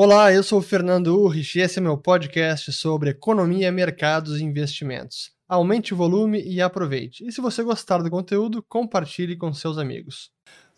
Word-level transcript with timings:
Olá, 0.00 0.32
eu 0.32 0.44
sou 0.44 0.60
o 0.60 0.62
Fernando 0.62 1.08
Urrich 1.08 1.58
e 1.58 1.60
esse 1.60 1.80
é 1.80 1.82
meu 1.82 1.98
podcast 1.98 2.72
sobre 2.72 3.10
economia, 3.10 3.72
mercados 3.72 4.38
e 4.38 4.44
investimentos. 4.44 5.32
Aumente 5.48 5.92
o 5.92 5.96
volume 5.96 6.40
e 6.40 6.62
aproveite. 6.62 7.26
E 7.26 7.32
se 7.32 7.40
você 7.40 7.64
gostar 7.64 7.98
do 7.98 8.08
conteúdo, 8.08 8.62
compartilhe 8.68 9.36
com 9.36 9.52
seus 9.52 9.76
amigos. 9.76 10.30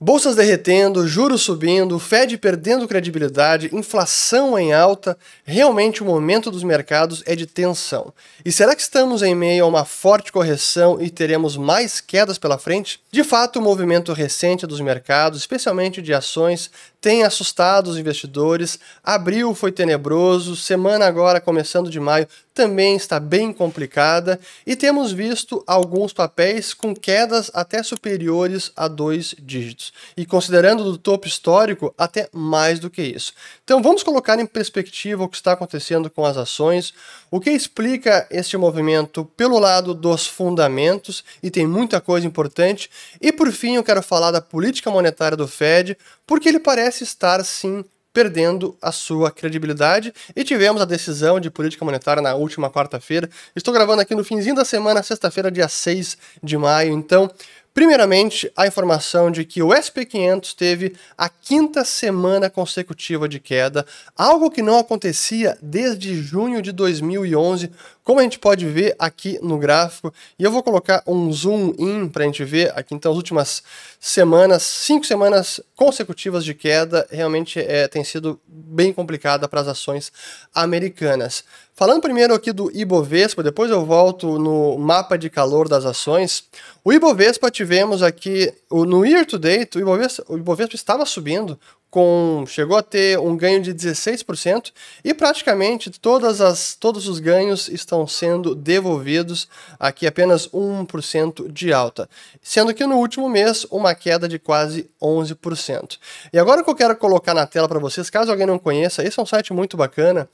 Bolsas 0.02 0.34
derretendo, 0.34 1.06
juros 1.06 1.42
subindo, 1.42 1.98
Fed 1.98 2.38
perdendo 2.38 2.88
credibilidade, 2.88 3.68
inflação 3.70 4.58
em 4.58 4.72
alta, 4.72 5.14
realmente 5.44 6.02
o 6.02 6.06
momento 6.06 6.50
dos 6.50 6.62
mercados 6.62 7.22
é 7.26 7.36
de 7.36 7.44
tensão. 7.44 8.14
E 8.42 8.50
será 8.50 8.74
que 8.74 8.80
estamos 8.80 9.20
em 9.20 9.34
meio 9.34 9.66
a 9.66 9.68
uma 9.68 9.84
forte 9.84 10.32
correção 10.32 10.98
e 10.98 11.10
teremos 11.10 11.58
mais 11.58 12.00
quedas 12.00 12.38
pela 12.38 12.56
frente? 12.56 13.02
De 13.12 13.24
fato, 13.24 13.58
o 13.58 13.62
movimento 13.62 14.12
recente 14.12 14.68
dos 14.68 14.80
mercados, 14.80 15.40
especialmente 15.40 16.00
de 16.00 16.14
ações, 16.14 16.70
tem 17.00 17.24
assustado 17.24 17.88
os 17.88 17.98
investidores. 17.98 18.78
Abril 19.02 19.52
foi 19.52 19.72
tenebroso, 19.72 20.54
semana 20.54 21.06
agora 21.06 21.40
começando 21.40 21.90
de 21.90 21.98
maio 21.98 22.28
também 22.52 22.94
está 22.94 23.18
bem 23.18 23.52
complicada 23.54 24.38
e 24.66 24.76
temos 24.76 25.12
visto 25.12 25.64
alguns 25.66 26.12
papéis 26.12 26.74
com 26.74 26.94
quedas 26.94 27.50
até 27.54 27.82
superiores 27.82 28.70
a 28.76 28.86
dois 28.86 29.34
dígitos 29.38 29.92
e 30.14 30.26
considerando 30.26 30.84
do 30.84 30.98
topo 30.98 31.26
histórico 31.26 31.94
até 31.96 32.28
mais 32.32 32.78
do 32.78 32.90
que 32.90 33.00
isso. 33.00 33.32
Então 33.64 33.82
vamos 33.82 34.02
colocar 34.02 34.38
em 34.38 34.44
perspectiva 34.44 35.24
o 35.24 35.28
que 35.28 35.36
está 35.36 35.52
acontecendo 35.52 36.10
com 36.10 36.24
as 36.24 36.36
ações, 36.36 36.92
o 37.30 37.40
que 37.40 37.50
explica 37.50 38.26
este 38.30 38.56
movimento 38.58 39.24
pelo 39.36 39.58
lado 39.58 39.94
dos 39.94 40.26
fundamentos 40.26 41.24
e 41.42 41.50
tem 41.50 41.66
muita 41.66 41.98
coisa 41.98 42.26
importante 42.26 42.90
e 43.20 43.32
por 43.32 43.50
fim 43.52 43.76
eu 43.76 43.84
quero 43.84 44.02
falar 44.02 44.30
da 44.30 44.40
política 44.40 44.90
monetária 44.90 45.36
do 45.36 45.46
Fed 45.46 45.96
porque 46.26 46.48
ele 46.48 46.60
parece 46.60 47.04
estar 47.04 47.44
sim 47.44 47.84
perdendo 48.12 48.76
a 48.82 48.90
sua 48.90 49.30
credibilidade 49.30 50.12
e 50.34 50.42
tivemos 50.42 50.82
a 50.82 50.84
decisão 50.84 51.38
de 51.38 51.50
política 51.50 51.84
monetária 51.84 52.20
na 52.20 52.34
última 52.34 52.68
quarta-feira. 52.70 53.30
Estou 53.54 53.72
gravando 53.72 54.02
aqui 54.02 54.14
no 54.14 54.24
finzinho 54.24 54.54
da 54.54 54.64
semana, 54.64 55.02
sexta-feira, 55.02 55.50
dia 55.50 55.68
6 55.68 56.18
de 56.42 56.58
maio, 56.58 56.92
então 56.92 57.30
Primeiramente, 57.72 58.50
a 58.56 58.66
informação 58.66 59.30
de 59.30 59.44
que 59.44 59.62
o 59.62 59.68
SP500 59.68 60.54
teve 60.56 60.96
a 61.16 61.28
quinta 61.28 61.84
semana 61.84 62.50
consecutiva 62.50 63.28
de 63.28 63.38
queda, 63.38 63.86
algo 64.16 64.50
que 64.50 64.60
não 64.60 64.78
acontecia 64.78 65.56
desde 65.62 66.20
junho 66.20 66.60
de 66.60 66.72
2011, 66.72 67.70
como 68.02 68.18
a 68.18 68.24
gente 68.24 68.40
pode 68.40 68.66
ver 68.66 68.96
aqui 68.98 69.38
no 69.40 69.56
gráfico. 69.56 70.12
E 70.36 70.42
eu 70.42 70.50
vou 70.50 70.64
colocar 70.64 71.00
um 71.06 71.32
zoom 71.32 71.72
in 71.78 72.08
para 72.08 72.24
a 72.24 72.26
gente 72.26 72.42
ver 72.44 72.72
aqui, 72.76 72.92
então, 72.92 73.12
as 73.12 73.16
últimas 73.16 73.62
semanas, 74.00 74.64
cinco 74.64 75.06
semanas 75.06 75.60
consecutivas 75.76 76.44
de 76.44 76.54
queda, 76.54 77.06
realmente 77.08 77.60
é, 77.60 77.86
tem 77.86 78.02
sido 78.02 78.40
bem 78.48 78.92
complicada 78.92 79.46
para 79.48 79.60
as 79.60 79.68
ações 79.68 80.12
americanas. 80.52 81.44
Falando 81.80 82.02
primeiro 82.02 82.34
aqui 82.34 82.52
do 82.52 82.70
Ibovespa, 82.76 83.42
depois 83.42 83.70
eu 83.70 83.86
volto 83.86 84.38
no 84.38 84.76
mapa 84.76 85.16
de 85.16 85.30
calor 85.30 85.66
das 85.66 85.86
ações. 85.86 86.44
O 86.84 86.92
Ibovespa 86.92 87.50
tivemos 87.50 88.02
aqui, 88.02 88.52
no 88.70 89.02
year 89.02 89.24
to 89.24 89.38
date, 89.38 89.78
o 89.78 89.80
Ibovespa, 89.80 90.22
o 90.28 90.36
Ibovespa 90.36 90.74
estava 90.74 91.06
subindo, 91.06 91.58
com 91.90 92.44
chegou 92.46 92.76
a 92.76 92.82
ter 92.82 93.18
um 93.18 93.34
ganho 93.34 93.62
de 93.62 93.74
16% 93.74 94.72
e 95.02 95.14
praticamente 95.14 95.90
todas 95.90 96.40
as, 96.40 96.74
todos 96.74 97.08
os 97.08 97.18
ganhos 97.18 97.66
estão 97.68 98.06
sendo 98.06 98.54
devolvidos, 98.54 99.48
aqui 99.78 100.06
apenas 100.06 100.48
1% 100.48 101.50
de 101.50 101.72
alta, 101.72 102.08
sendo 102.42 102.72
que 102.74 102.86
no 102.86 102.96
último 102.96 103.28
mês 103.28 103.66
uma 103.70 103.94
queda 103.94 104.28
de 104.28 104.38
quase 104.38 104.88
11%. 105.02 105.98
E 106.30 106.38
agora 106.38 106.60
o 106.60 106.64
que 106.64 106.70
eu 106.70 106.76
quero 106.76 106.94
colocar 106.94 107.32
na 107.32 107.46
tela 107.46 107.66
para 107.66 107.80
vocês, 107.80 108.08
caso 108.10 108.30
alguém 108.30 108.46
não 108.46 108.58
conheça, 108.58 109.02
esse 109.02 109.18
é 109.18 109.22
um 109.22 109.26
site 109.26 109.52
muito 109.52 109.78
bacana 109.78 110.28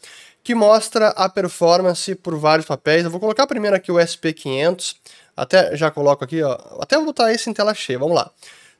que 0.46 0.54
mostra 0.54 1.08
a 1.08 1.28
performance 1.28 2.14
por 2.14 2.38
vários 2.38 2.68
papéis. 2.68 3.02
Eu 3.02 3.10
vou 3.10 3.18
colocar 3.18 3.48
primeiro 3.48 3.74
aqui 3.74 3.90
o 3.90 3.96
SP500, 3.96 4.94
até 5.36 5.76
já 5.76 5.90
coloco 5.90 6.22
aqui, 6.22 6.40
ó, 6.40 6.56
até 6.78 6.94
vou 6.94 7.06
botar 7.06 7.32
esse 7.32 7.50
em 7.50 7.52
tela 7.52 7.74
cheia, 7.74 7.98
vamos 7.98 8.14
lá. 8.14 8.30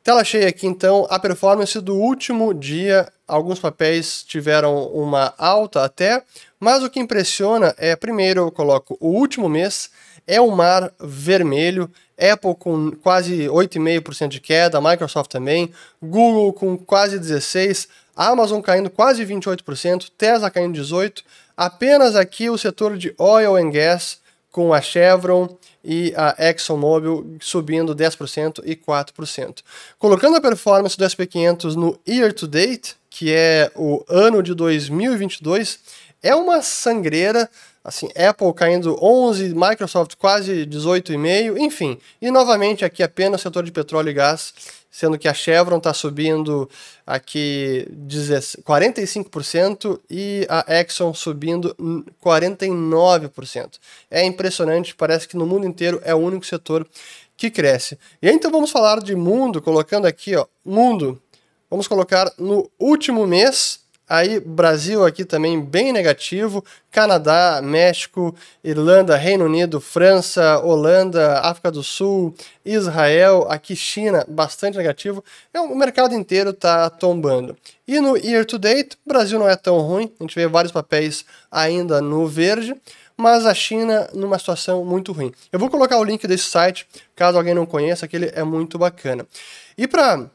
Tela 0.05 0.23
cheia 0.23 0.47
aqui, 0.47 0.65
então, 0.65 1.09
a 1.11 1.19
performance 1.19 1.81
do 1.81 1.97
último 1.97 2.55
dia. 2.55 3.09
Alguns 3.27 3.59
papéis 3.59 4.23
tiveram 4.23 4.87
uma 4.93 5.35
alta 5.37 5.83
até, 5.83 6.23
mas 6.61 6.85
o 6.85 6.89
que 6.89 7.01
impressiona 7.01 7.75
é, 7.77 7.97
primeiro 7.97 8.43
eu 8.43 8.53
coloco 8.53 8.97
o 9.01 9.09
último 9.09 9.49
mês, 9.49 9.91
é 10.25 10.41
o 10.41 10.53
mar 10.53 10.93
vermelho, 11.01 11.91
Apple 12.17 12.55
com 12.55 12.93
quase 12.93 13.47
8,5% 13.47 14.29
de 14.29 14.41
queda, 14.41 14.81
Microsoft 14.81 15.33
também, 15.33 15.73
Google 16.01 16.53
com 16.53 16.79
quase 16.79 17.19
16%, 17.19 17.89
Amazon 18.15 18.63
caindo 18.63 18.89
quase 18.89 19.27
28%, 19.27 20.11
Tesla 20.17 20.49
caindo 20.49 20.81
18%, 20.81 21.23
apenas 21.57 22.15
aqui 22.15 22.51
o 22.51 22.59
setor 22.59 22.97
de 22.97 23.15
oil 23.19 23.57
and 23.57 23.71
gas 23.71 24.19
com 24.51 24.73
a 24.73 24.81
Chevron 24.81 25.57
e 25.85 26.13
a 26.17 26.35
ExxonMobil 26.51 27.37
subindo 27.41 27.95
10% 27.95 28.63
e 28.65 28.75
4%. 28.75 29.59
Colocando 29.99 30.37
a 30.37 30.41
performance 30.41 30.97
do 30.97 31.05
SP500 31.05 31.75
no 31.75 31.99
year 32.09 32.33
to 32.33 32.47
date, 32.47 32.97
que 33.09 33.33
é 33.33 33.71
o 33.75 34.05
ano 34.09 34.43
de 34.43 34.55
2022, 34.55 35.79
é 36.23 36.35
uma 36.35 36.61
sangreira, 36.61 37.49
assim, 37.85 38.09
Apple 38.17 38.53
caindo 38.53 38.99
11, 39.01 39.55
Microsoft 39.55 40.17
quase 40.17 40.67
18,5, 40.67 41.57
enfim. 41.59 41.99
E 42.21 42.31
novamente 42.31 42.85
aqui 42.85 43.03
apenas 43.03 43.41
o 43.41 43.43
setor 43.45 43.63
de 43.63 43.71
petróleo 43.71 44.11
e 44.11 44.15
gás 44.15 44.53
sendo 44.97 45.19
que 45.19 45.29
a 45.29 45.35
Chevron 45.35 45.77
está 45.77 45.93
subindo 45.93 46.67
aqui 47.07 47.87
45% 48.65 50.01
e 50.09 50.47
a 50.49 50.65
Exxon 50.81 51.13
subindo 51.13 51.77
49%. 52.25 53.79
É 54.11 54.25
impressionante, 54.25 54.95
parece 54.95 55.29
que 55.29 55.37
no 55.37 55.45
mundo 55.45 55.67
inteiro 55.67 56.01
é 56.03 56.15
o 56.15 56.19
único 56.19 56.47
setor 56.47 56.89
que 57.37 57.51
cresce. 57.51 57.99
E 58.23 58.31
então 58.31 58.51
vamos 58.51 58.71
falar 58.71 59.01
de 59.01 59.15
mundo, 59.15 59.61
colocando 59.61 60.07
aqui, 60.07 60.35
ó, 60.35 60.47
mundo. 60.65 61.21
Vamos 61.69 61.87
colocar 61.87 62.33
no 62.39 62.71
último 62.81 63.27
mês 63.27 63.81
Aí, 64.09 64.39
Brasil 64.39 65.05
aqui 65.05 65.25
também 65.25 65.61
bem 65.61 65.93
negativo, 65.93 66.65
Canadá, 66.93 67.61
México, 67.61 68.33
Irlanda, 68.63 69.17
Reino 69.17 69.45
Unido, 69.45 69.81
França, 69.81 70.61
Holanda, 70.61 71.41
África 71.41 71.73
do 71.73 71.83
Sul, 71.83 72.33
Israel, 72.65 73.47
aqui 73.51 73.75
China, 73.75 74.25
bastante 74.29 74.79
negativo. 74.79 75.25
É, 75.53 75.61
o 75.61 75.75
mercado 75.75 76.15
inteiro 76.15 76.51
está 76.51 76.89
tombando. 76.89 77.57
E 77.87 77.99
no 77.99 78.17
year 78.17 78.45
to 78.45 78.59
date, 78.59 78.97
Brasil 79.05 79.41
não 79.41 79.49
é 79.49 79.57
tão 79.57 79.79
ruim, 79.81 80.13
a 80.21 80.23
gente 80.23 80.37
vê 80.37 80.47
vários 80.47 80.73
papéis 80.73 81.25
ainda 81.51 82.01
no 82.01 82.29
verde, 82.29 82.77
mas 83.17 83.45
a 83.45 83.55
China 83.55 84.09
numa 84.13 84.39
situação 84.39 84.85
muito 84.85 85.11
ruim. 85.11 85.33
Eu 85.51 85.59
vou 85.59 85.69
colocar 85.69 85.99
o 85.99 86.05
link 86.05 86.29
desse 86.29 86.45
site, 86.45 86.87
caso 87.17 87.39
alguém 87.39 87.55
não 87.55 87.67
conheça, 87.67 88.07
que 88.07 88.15
ele 88.15 88.31
é 88.35 88.45
muito 88.45 88.79
bacana. 88.79 89.27
E 89.77 89.89
para 89.89 90.31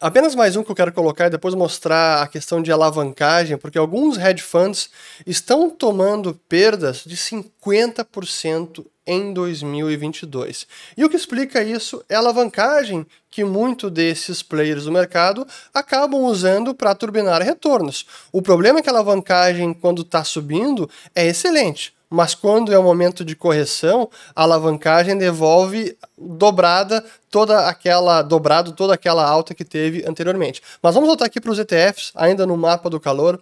Apenas 0.00 0.34
mais 0.34 0.56
um 0.56 0.64
que 0.64 0.70
eu 0.70 0.74
quero 0.74 0.92
colocar 0.92 1.26
e 1.26 1.30
depois 1.30 1.54
mostrar 1.54 2.22
a 2.22 2.26
questão 2.26 2.60
de 2.60 2.72
alavancagem, 2.72 3.56
porque 3.56 3.78
alguns 3.78 4.18
hedge 4.18 4.42
funds 4.42 4.90
estão 5.24 5.70
tomando 5.70 6.34
perdas 6.48 7.04
de 7.06 7.16
50% 7.16 8.84
em 9.06 9.32
2022. 9.32 10.66
E 10.96 11.04
o 11.04 11.08
que 11.08 11.16
explica 11.16 11.62
isso 11.62 12.04
é 12.08 12.16
a 12.16 12.18
alavancagem 12.18 13.06
que 13.30 13.44
muito 13.44 13.88
desses 13.88 14.42
players 14.42 14.84
do 14.84 14.92
mercado 14.92 15.46
acabam 15.72 16.22
usando 16.22 16.74
para 16.74 16.94
turbinar 16.94 17.42
retornos. 17.42 18.06
O 18.32 18.42
problema 18.42 18.80
é 18.80 18.82
que 18.82 18.88
a 18.88 18.92
alavancagem, 18.92 19.72
quando 19.74 20.02
está 20.02 20.24
subindo, 20.24 20.88
é 21.14 21.26
excelente 21.26 21.94
mas 22.14 22.34
quando 22.34 22.72
é 22.72 22.78
o 22.78 22.82
momento 22.82 23.24
de 23.24 23.34
correção, 23.34 24.08
a 24.34 24.42
alavancagem 24.42 25.18
devolve 25.18 25.96
dobrada 26.16 27.04
toda 27.30 27.66
aquela 27.66 28.22
dobrado 28.22 28.72
toda 28.72 28.94
aquela 28.94 29.28
alta 29.28 29.54
que 29.54 29.64
teve 29.64 30.04
anteriormente. 30.06 30.62
Mas 30.80 30.94
vamos 30.94 31.08
voltar 31.08 31.26
aqui 31.26 31.40
para 31.40 31.50
os 31.50 31.58
ETFs, 31.58 32.12
ainda 32.14 32.46
no 32.46 32.56
mapa 32.56 32.88
do 32.88 33.00
calor. 33.00 33.40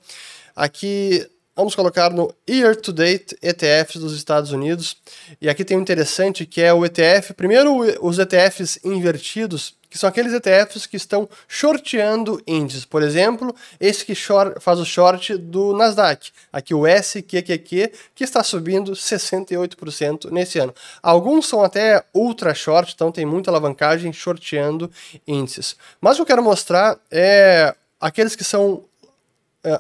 Aqui 0.57 1.27
vamos 1.55 1.75
colocar 1.75 2.11
no 2.11 2.35
year 2.49 2.75
to 2.75 2.93
date 2.93 3.37
ETFs 3.43 4.01
dos 4.01 4.15
Estados 4.15 4.53
Unidos. 4.53 4.97
E 5.41 5.49
aqui 5.49 5.65
tem 5.65 5.77
um 5.77 5.81
interessante 5.81 6.47
que 6.47 6.61
é 6.61 6.73
o 6.73 6.85
ETF, 6.85 7.35
primeiro 7.35 7.77
os 8.01 8.19
ETFs 8.19 8.79
invertidos 8.85 9.75
que 9.93 9.99
são 9.99 10.09
aqueles 10.09 10.33
ETFs 10.33 10.87
que 10.87 10.97
estão 10.97 11.29
shorteando 11.47 12.41
índices. 12.47 12.87
Por 12.87 13.03
exemplo, 13.03 13.55
esse 13.79 14.07
que 14.07 14.15
short, 14.15 14.59
faz 14.59 14.79
o 14.81 14.87
short 14.87 15.37
do 15.37 15.77
Nasdaq, 15.77 16.31
aqui 16.51 16.73
o 16.73 16.87
SQQQ, 16.87 17.93
que 18.15 18.25
está 18.25 18.43
subindo 18.43 18.93
68% 18.93 20.31
nesse 20.31 20.59
ano. 20.59 20.75
Alguns 21.03 21.47
são 21.47 21.63
até 21.63 22.03
ultra 22.15 22.55
short, 22.55 22.95
então 22.95 23.13
tem 23.13 23.27
muita 23.27 23.51
alavancagem 23.51 24.11
shorteando 24.15 24.91
índices. 25.29 25.77
Mas 26.01 26.15
o 26.15 26.17
que 26.17 26.23
eu 26.23 26.27
quero 26.27 26.43
mostrar 26.43 26.99
é 27.11 27.75
aqueles 28.01 28.35
que 28.35 28.45
são 28.45 28.85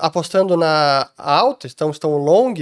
apostando 0.00 0.56
na 0.56 1.10
alta, 1.16 1.66
então 1.66 1.90
estão 1.90 2.16
long 2.16 2.54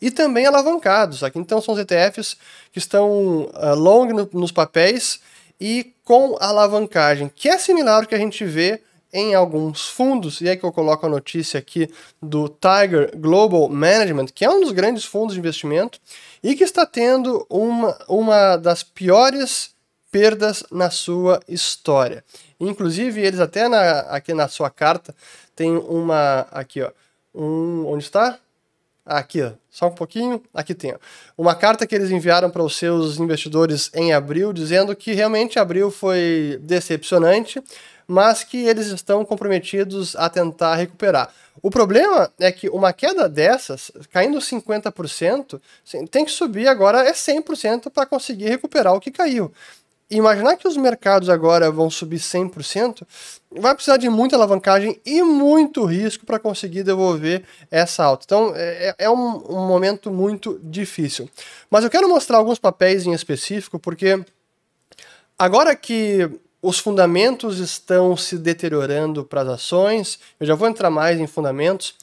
e 0.00 0.10
também 0.10 0.46
alavancados. 0.46 1.24
Aqui 1.24 1.38
então 1.38 1.60
são 1.60 1.74
os 1.74 1.80
ETFs 1.80 2.36
que 2.72 2.78
estão 2.78 3.50
uh, 3.52 3.74
long 3.74 4.06
no, 4.08 4.28
nos 4.32 4.52
papéis 4.52 5.20
e 5.60 5.92
com 6.04 6.36
alavancagem, 6.40 7.30
que 7.34 7.48
é 7.48 7.58
similar 7.58 8.02
ao 8.02 8.06
que 8.06 8.14
a 8.14 8.18
gente 8.18 8.44
vê 8.44 8.80
em 9.12 9.34
alguns 9.34 9.88
fundos, 9.88 10.40
e 10.40 10.48
é 10.48 10.56
que 10.56 10.64
eu 10.64 10.72
coloco 10.72 11.06
a 11.06 11.08
notícia 11.08 11.58
aqui 11.58 11.90
do 12.22 12.48
Tiger 12.48 13.16
Global 13.16 13.68
Management, 13.68 14.26
que 14.26 14.44
é 14.44 14.50
um 14.50 14.60
dos 14.60 14.72
grandes 14.72 15.04
fundos 15.04 15.34
de 15.34 15.40
investimento 15.40 15.98
e 16.42 16.54
que 16.54 16.62
está 16.62 16.84
tendo 16.84 17.44
uma, 17.48 17.98
uma 18.06 18.56
das 18.56 18.82
piores 18.82 19.70
perdas 20.10 20.62
na 20.70 20.90
sua 20.90 21.40
história. 21.48 22.24
Inclusive, 22.60 23.20
eles 23.20 23.40
até 23.40 23.68
na, 23.68 24.00
aqui 24.00 24.34
na 24.34 24.48
sua 24.48 24.70
carta 24.70 25.14
tem 25.58 25.76
uma 25.76 26.46
aqui, 26.52 26.80
ó, 26.80 26.92
um, 27.34 27.84
onde 27.88 28.04
está? 28.04 28.38
Aqui, 29.04 29.42
ó, 29.42 29.50
só 29.68 29.88
um 29.88 29.92
pouquinho. 29.92 30.40
Aqui 30.54 30.72
tem 30.72 30.92
ó, 30.92 30.98
uma 31.36 31.52
carta 31.52 31.84
que 31.84 31.96
eles 31.96 32.12
enviaram 32.12 32.48
para 32.48 32.62
os 32.62 32.76
seus 32.76 33.18
investidores 33.18 33.90
em 33.92 34.12
abril, 34.12 34.52
dizendo 34.52 34.94
que 34.94 35.14
realmente 35.14 35.58
abril 35.58 35.90
foi 35.90 36.60
decepcionante, 36.62 37.60
mas 38.06 38.44
que 38.44 38.68
eles 38.68 38.86
estão 38.86 39.24
comprometidos 39.24 40.14
a 40.14 40.30
tentar 40.30 40.76
recuperar. 40.76 41.28
O 41.60 41.70
problema 41.70 42.32
é 42.38 42.52
que 42.52 42.68
uma 42.68 42.92
queda 42.92 43.28
dessas, 43.28 43.90
caindo 44.12 44.38
50%, 44.38 45.60
tem 46.08 46.24
que 46.24 46.30
subir 46.30 46.68
agora 46.68 47.00
é 47.00 47.12
100% 47.12 47.90
para 47.90 48.06
conseguir 48.06 48.48
recuperar 48.48 48.94
o 48.94 49.00
que 49.00 49.10
caiu 49.10 49.52
imaginar 50.10 50.56
que 50.56 50.66
os 50.66 50.76
mercados 50.76 51.28
agora 51.28 51.70
vão 51.70 51.90
subir 51.90 52.18
100%, 52.18 53.06
vai 53.50 53.74
precisar 53.74 53.98
de 53.98 54.08
muita 54.08 54.36
alavancagem 54.36 55.00
e 55.04 55.22
muito 55.22 55.84
risco 55.84 56.24
para 56.24 56.38
conseguir 56.38 56.82
devolver 56.82 57.44
essa 57.70 58.04
alta. 58.04 58.24
Então 58.24 58.52
é, 58.54 58.88
é, 58.88 58.94
é 59.04 59.10
um, 59.10 59.36
um, 59.48 59.66
momento 59.66 60.10
muito 60.10 60.58
difícil. 60.62 61.28
Mas 61.70 61.84
eu 61.84 61.90
quero 61.90 62.08
mostrar 62.08 62.38
alguns 62.38 62.58
papéis 62.58 63.06
em 63.06 63.12
específico, 63.12 63.78
porque 63.78 64.24
agora 65.38 65.76
que 65.76 66.30
os 66.62 66.78
fundamentos 66.78 67.58
estão 67.58 68.16
se 68.16 68.36
deteriorando 68.38 69.24
para 69.24 69.42
as 69.42 69.48
ações, 69.48 70.18
eu 70.40 70.46
já 70.46 70.54
vou 70.54 70.68
entrar 70.68 70.90
mais 70.90 71.20
em 71.20 71.26
fundamentos. 71.26 71.94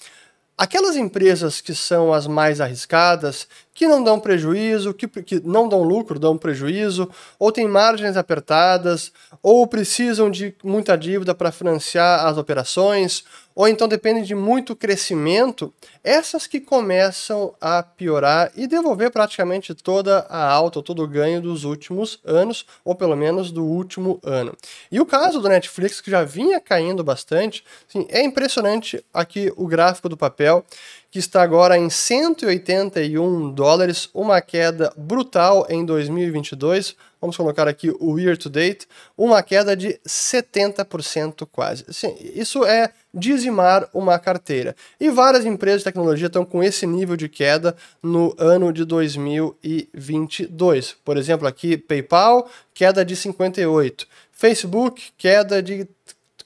Aquelas 0.57 0.95
empresas 0.95 1.59
que 1.59 1.75
são 1.75 2.13
as 2.13 2.27
mais 2.27 2.61
arriscadas, 2.61 3.47
que 3.75 3.87
não 3.89 4.01
dão 4.01 4.17
prejuízo, 4.17 4.93
que, 4.93 5.05
que 5.05 5.41
não 5.43 5.67
dão 5.67 5.83
lucro, 5.83 6.17
dão 6.17 6.37
prejuízo, 6.37 7.09
ou 7.37 7.51
têm 7.51 7.67
margens 7.67 8.15
apertadas, 8.15 9.11
ou 9.43 9.67
precisam 9.67 10.31
de 10.31 10.55
muita 10.63 10.97
dívida 10.97 11.35
para 11.35 11.51
financiar 11.51 12.25
as 12.25 12.37
operações, 12.37 13.25
ou 13.53 13.67
então 13.67 13.87
dependem 13.87 14.23
de 14.23 14.33
muito 14.33 14.75
crescimento, 14.75 15.73
essas 16.03 16.47
que 16.47 16.59
começam 16.59 17.53
a 17.59 17.83
piorar 17.83 18.51
e 18.55 18.65
devolver 18.65 19.11
praticamente 19.11 19.73
toda 19.73 20.19
a 20.29 20.49
alta, 20.49 20.81
todo 20.81 21.03
o 21.03 21.07
ganho 21.07 21.41
dos 21.41 21.65
últimos 21.65 22.19
anos, 22.23 22.65
ou 22.83 22.95
pelo 22.95 23.15
menos 23.15 23.51
do 23.51 23.63
último 23.63 24.19
ano. 24.23 24.55
E 24.89 25.01
o 25.01 25.05
caso 25.05 25.41
do 25.41 25.49
Netflix, 25.49 25.99
que 25.99 26.11
já 26.11 26.23
vinha 26.23 26.61
caindo 26.61 27.03
bastante, 27.03 27.63
assim, 27.89 28.05
é 28.09 28.23
impressionante 28.23 29.03
aqui 29.13 29.51
o 29.55 29.67
gráfico 29.67 30.07
do 30.07 30.17
papel, 30.17 30.65
que 31.15 31.19
está 31.19 31.41
agora 31.41 31.77
em 31.77 31.89
181 31.89 33.53
dólares, 33.53 34.09
uma 34.13 34.41
queda 34.41 34.91
brutal 34.97 35.65
em 35.69 35.85
2022. 35.85 36.93
Vamos 37.21 37.37
colocar 37.37 37.69
aqui 37.69 37.89
o 38.01 38.19
year 38.19 38.37
to 38.37 38.49
date, 38.49 38.85
uma 39.17 39.41
queda 39.41 39.77
de 39.77 39.97
70% 40.05 41.47
quase. 41.49 41.85
Assim, 41.87 42.13
isso 42.19 42.65
é 42.65 42.91
dizimar 43.13 43.87
uma 43.93 44.19
carteira. 44.19 44.75
E 44.99 45.09
várias 45.09 45.45
empresas 45.45 45.79
de 45.79 45.85
tecnologia 45.85 46.27
estão 46.27 46.43
com 46.43 46.61
esse 46.61 46.85
nível 46.85 47.15
de 47.15 47.29
queda 47.29 47.77
no 48.03 48.35
ano 48.37 48.73
de 48.73 48.83
2022. 48.83 50.97
Por 51.05 51.15
exemplo, 51.15 51.47
aqui 51.47 51.77
PayPal, 51.77 52.49
queda 52.73 53.05
de 53.05 53.15
58. 53.15 54.05
Facebook, 54.33 55.13
queda 55.17 55.63
de 55.63 55.87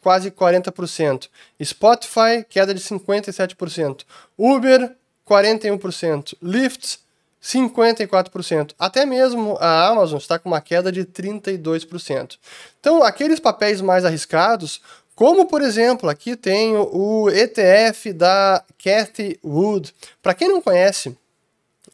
quase 0.02 0.32
40%. 0.32 1.28
Spotify, 1.64 2.46
queda 2.48 2.74
de 2.74 2.82
57%. 2.82 4.04
Uber, 4.38 4.96
41%. 5.28 6.36
Lyft, 6.42 7.00
54%. 7.42 8.74
Até 8.78 9.06
mesmo 9.06 9.58
a 9.60 9.88
Amazon 9.88 10.18
está 10.18 10.38
com 10.38 10.50
uma 10.50 10.62
queda 10.62 10.92
de 10.92 11.06
32%. 11.06 12.38
Então, 12.80 13.04
aqueles 13.04 13.40
papéis 13.40 13.82
mais 13.82 14.06
arriscados, 14.06 14.82
como 15.16 15.48
por 15.48 15.62
exemplo, 15.62 16.10
aqui 16.10 16.36
tenho 16.36 16.90
o 16.96 17.30
ETF 17.30 18.14
da 18.14 18.64
Cathy 18.82 19.40
Wood. 19.44 19.94
Para 20.22 20.34
quem 20.34 20.48
não 20.48 20.62
conhece, 20.62 21.16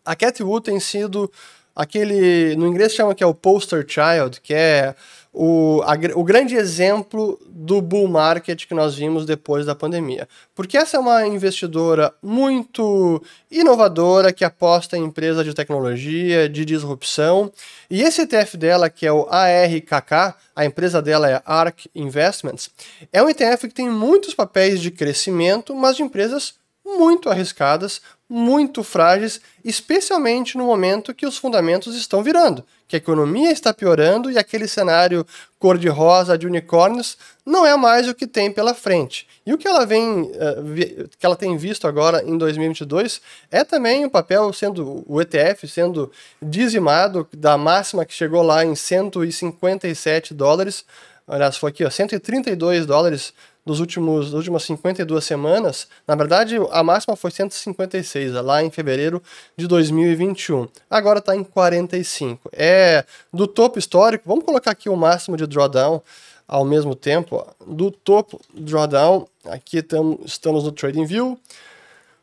a 0.03 0.15
Cathy 0.15 0.43
Wood 0.43 0.65
tem 0.65 0.79
sido 0.79 1.31
aquele, 1.75 2.55
no 2.55 2.67
inglês 2.67 2.93
chama 2.93 3.13
que 3.13 3.23
é 3.23 3.27
o 3.27 3.33
poster 3.33 3.85
child, 3.87 4.39
que 4.41 4.53
é 4.53 4.95
o, 5.37 5.81
a, 5.83 5.95
o 6.17 6.23
grande 6.23 6.55
exemplo 6.55 7.37
do 7.45 7.81
bull 7.81 8.07
market 8.07 8.65
que 8.65 8.73
nós 8.73 8.95
vimos 8.95 9.25
depois 9.25 9.65
da 9.65 9.75
pandemia. 9.75 10.29
Porque 10.55 10.77
essa 10.77 10.95
é 10.95 10.99
uma 10.99 11.27
investidora 11.27 12.13
muito 12.23 13.21
inovadora 13.51 14.31
que 14.31 14.45
aposta 14.45 14.97
em 14.97 15.03
empresas 15.03 15.43
de 15.45 15.53
tecnologia, 15.53 16.47
de 16.47 16.63
disrupção. 16.63 17.51
E 17.89 18.01
esse 18.01 18.21
ETF 18.21 18.55
dela, 18.55 18.89
que 18.89 19.05
é 19.05 19.11
o 19.11 19.27
ARKK, 19.29 20.35
a 20.55 20.65
empresa 20.65 21.01
dela 21.01 21.29
é 21.29 21.41
ARK 21.45 21.89
Investments, 21.93 22.71
é 23.11 23.21
um 23.21 23.27
ETF 23.27 23.67
que 23.67 23.73
tem 23.73 23.89
muitos 23.89 24.33
papéis 24.33 24.79
de 24.79 24.89
crescimento, 24.89 25.75
mas 25.75 25.97
de 25.97 26.03
empresas 26.03 26.53
muito 26.85 27.29
arriscadas, 27.29 27.99
muito 28.27 28.83
frágeis, 28.83 29.39
especialmente 29.63 30.57
no 30.57 30.65
momento 30.65 31.13
que 31.13 31.27
os 31.27 31.37
fundamentos 31.37 31.95
estão 31.95 32.23
virando, 32.23 32.65
que 32.87 32.95
a 32.95 32.97
economia 32.97 33.51
está 33.51 33.71
piorando 33.71 34.31
e 34.31 34.37
aquele 34.37 34.67
cenário 34.67 35.25
cor-de-rosa 35.59 36.37
de 36.37 36.47
unicórnios 36.47 37.17
não 37.45 37.65
é 37.65 37.75
mais 37.77 38.07
o 38.07 38.15
que 38.15 38.25
tem 38.25 38.51
pela 38.51 38.73
frente. 38.73 39.27
E 39.45 39.53
o 39.53 39.57
que 39.57 39.67
ela 39.67 39.85
vem, 39.85 40.31
eh, 40.33 41.05
que 41.17 41.25
ela 41.25 41.35
tem 41.35 41.55
visto 41.55 41.87
agora 41.87 42.23
em 42.23 42.37
2022 42.37 43.21
é 43.51 43.63
também 43.63 44.05
o 44.05 44.09
papel 44.09 44.51
sendo 44.53 45.03
o 45.07 45.21
ETF 45.21 45.67
sendo 45.67 46.11
dizimado 46.41 47.27
da 47.31 47.57
máxima 47.57 48.05
que 48.05 48.13
chegou 48.13 48.41
lá 48.41 48.65
em 48.65 48.75
157 48.75 50.33
dólares, 50.33 50.83
aliás, 51.27 51.57
foi 51.57 51.69
aqui, 51.69 51.85
ó, 51.85 51.89
132 51.89 52.85
dólares 52.87 53.33
dos 53.65 53.79
últimos, 53.79 54.27
das 54.27 54.35
últimas 54.35 54.63
52 54.63 55.23
semanas, 55.23 55.87
na 56.07 56.15
verdade 56.15 56.55
a 56.71 56.83
máxima 56.83 57.15
foi 57.15 57.31
156, 57.31 58.33
lá 58.33 58.63
em 58.63 58.69
fevereiro 58.69 59.21
de 59.57 59.67
2021. 59.67 60.67
Agora 60.89 61.19
está 61.19 61.35
em 61.35 61.43
45. 61.43 62.49
É 62.53 63.03
do 63.33 63.47
topo 63.47 63.79
histórico, 63.79 64.23
vamos 64.27 64.45
colocar 64.45 64.71
aqui 64.71 64.87
o 64.87 64.95
máximo 64.95 65.35
de 65.35 65.47
drawdown 65.47 66.01
ao 66.47 66.63
mesmo 66.63 66.95
tempo. 66.95 67.45
Do 67.65 67.89
topo 67.89 68.39
drawdown, 68.53 69.27
aqui 69.45 69.81
tamo, 69.81 70.19
estamos 70.25 70.63
no 70.63 70.71
TradingView. 70.71 71.39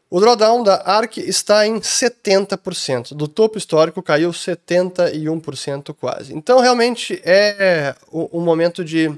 O 0.09 0.21
drawdown 0.21 0.63
da 0.63 0.83
ARC 0.85 1.17
está 1.17 1.67
em 1.67 1.81
70%. 1.81 3.15
Do 3.15 3.27
topo 3.27 3.57
histórico 3.57 4.03
caiu 4.03 4.31
71% 4.31 5.95
quase. 5.99 6.35
Então 6.35 6.61
realmente 6.61 7.21
é 7.25 7.95
um 8.13 8.41
momento 8.41 8.85
de 8.85 9.11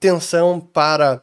tensão 0.00 0.58
para 0.58 1.22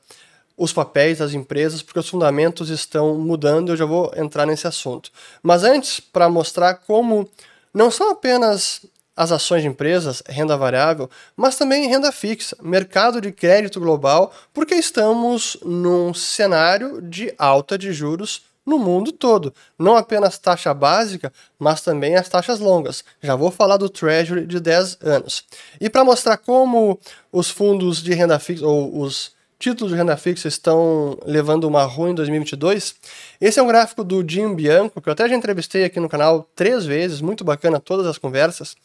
os 0.55 0.71
papéis 0.71 1.17
das 1.17 1.33
empresas, 1.33 1.81
porque 1.81 1.99
os 1.99 2.09
fundamentos 2.09 2.69
estão 2.69 3.15
mudando, 3.15 3.71
eu 3.71 3.77
já 3.77 3.85
vou 3.85 4.11
entrar 4.15 4.45
nesse 4.45 4.67
assunto. 4.67 5.11
Mas 5.43 5.63
antes, 5.63 5.99
para 5.99 6.29
mostrar 6.29 6.75
como 6.75 7.29
não 7.73 7.91
são 7.91 8.11
apenas 8.11 8.81
as 9.15 9.31
ações 9.31 9.63
de 9.63 9.67
empresas, 9.67 10.21
renda 10.27 10.55
variável, 10.55 11.09
mas 11.35 11.55
também 11.55 11.87
renda 11.87 12.11
fixa, 12.11 12.55
mercado 12.61 13.19
de 13.19 13.31
crédito 13.31 13.79
global, 13.79 14.31
porque 14.53 14.75
estamos 14.75 15.57
num 15.63 16.13
cenário 16.13 17.01
de 17.01 17.33
alta 17.37 17.77
de 17.77 17.91
juros 17.91 18.43
no 18.67 18.77
mundo 18.77 19.13
todo. 19.13 19.53
Não 19.79 19.95
apenas 19.95 20.37
taxa 20.37 20.73
básica, 20.73 21.31
mas 21.57 21.81
também 21.81 22.17
as 22.17 22.27
taxas 22.27 22.59
longas. 22.59 23.03
Já 23.21 23.33
vou 23.33 23.49
falar 23.49 23.77
do 23.77 23.89
Treasury 23.89 24.45
de 24.45 24.59
10 24.59 24.97
anos. 25.01 25.45
E 25.79 25.89
para 25.89 26.03
mostrar 26.03 26.35
como 26.35 26.99
os 27.31 27.49
fundos 27.49 28.03
de 28.03 28.13
renda 28.13 28.37
fixa, 28.37 28.67
ou 28.67 28.99
os 28.99 29.31
títulos 29.57 29.93
de 29.93 29.97
renda 29.97 30.17
fixa 30.17 30.49
estão 30.49 31.17
levando 31.25 31.63
uma 31.63 31.83
ruim 31.83 32.11
em 32.11 32.15
2022, 32.15 32.95
esse 33.39 33.57
é 33.57 33.63
um 33.63 33.67
gráfico 33.67 34.03
do 34.03 34.23
Jim 34.27 34.53
Bianco, 34.53 35.01
que 35.01 35.07
eu 35.07 35.13
até 35.13 35.27
já 35.27 35.35
entrevistei 35.35 35.85
aqui 35.85 35.99
no 35.99 36.09
canal 36.09 36.47
três 36.53 36.85
vezes, 36.85 37.21
muito 37.21 37.45
bacana 37.45 37.79
todas 37.79 38.05
as 38.05 38.17
conversas. 38.17 38.75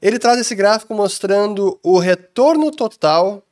Ele 0.00 0.18
traz 0.18 0.38
esse 0.38 0.54
gráfico 0.54 0.94
mostrando 0.94 1.78
o 1.82 1.98
retorno 1.98 2.70
total 2.70 3.42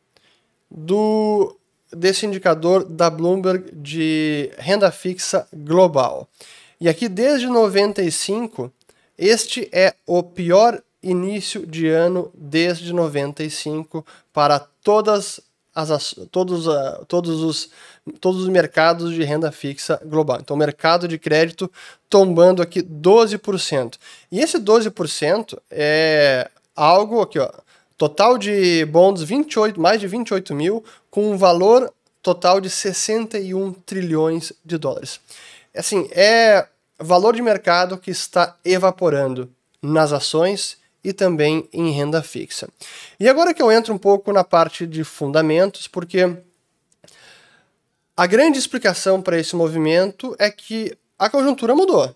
do 0.71 1.57
desse 1.95 2.27
indicador 2.27 2.85
da 2.85 3.09
Bloomberg 3.11 3.71
de 3.75 4.51
renda 4.59 4.91
fixa 4.91 5.47
global. 5.53 6.29
E 6.81 6.89
aqui 6.89 7.09
desde 7.09 7.47
95, 7.47 8.73
este 9.17 9.69
é 9.73 9.95
o 10.07 10.23
pior 10.23 10.83
início 11.03 11.67
de 11.67 11.89
ano 11.89 12.31
desde 12.35 12.93
95 12.93 14.05
para 14.33 14.59
todas 14.59 15.41
as 15.75 16.15
todos, 16.31 16.67
uh, 16.67 17.05
todos 17.09 17.41
os 17.41 17.71
todos 18.21 18.43
os 18.43 18.49
mercados 18.49 19.13
de 19.15 19.23
renda 19.23 19.51
fixa 19.53 20.01
global. 20.05 20.39
Então, 20.41 20.57
mercado 20.57 21.07
de 21.07 21.19
crédito 21.19 21.71
tombando 22.11 22.61
aqui 22.61 22.83
12%. 22.83 23.95
E 24.31 24.41
esse 24.41 24.59
12% 24.59 25.59
é 25.71 26.51
algo 26.75 27.21
aqui, 27.21 27.39
ó, 27.39 27.49
Total 27.97 28.37
de 28.39 28.85
bonds 28.87 29.23
28, 29.23 29.81
mais 29.81 30.01
de 30.01 30.07
28 30.07 30.55
mil, 30.55 30.85
com 31.11 31.33
um 31.33 31.37
valor 31.37 31.93
total 32.23 32.61
de 32.61 32.71
61 32.71 33.73
trilhões 33.73 34.53
de 34.65 34.79
dólares. 34.79 35.21
Assim, 35.75 36.09
é 36.13 36.67
valor 36.99 37.35
de 37.35 37.43
mercado 37.43 37.99
que 37.99 38.11
está 38.11 38.57
evaporando 38.65 39.51
nas 39.83 40.13
ações 40.13 40.77
e 41.05 41.13
também 41.13 41.69
em 41.73 41.91
renda 41.91 42.23
fixa. 42.23 42.69
E 43.19 43.29
agora 43.29 43.53
que 43.53 43.61
eu 43.61 43.73
entro 43.73 43.93
um 43.93 43.99
pouco 43.99 44.33
na 44.33 44.45
parte 44.45 44.87
de 44.87 45.03
fundamentos, 45.03 45.89
porque 45.89 46.37
a 48.17 48.27
grande 48.27 48.59
explicação 48.59 49.21
para 49.21 49.39
esse 49.39 49.57
movimento 49.57 50.37
é 50.39 50.51
que 50.51 50.97
a 51.19 51.29
conjuntura 51.29 51.75
mudou. 51.75 52.15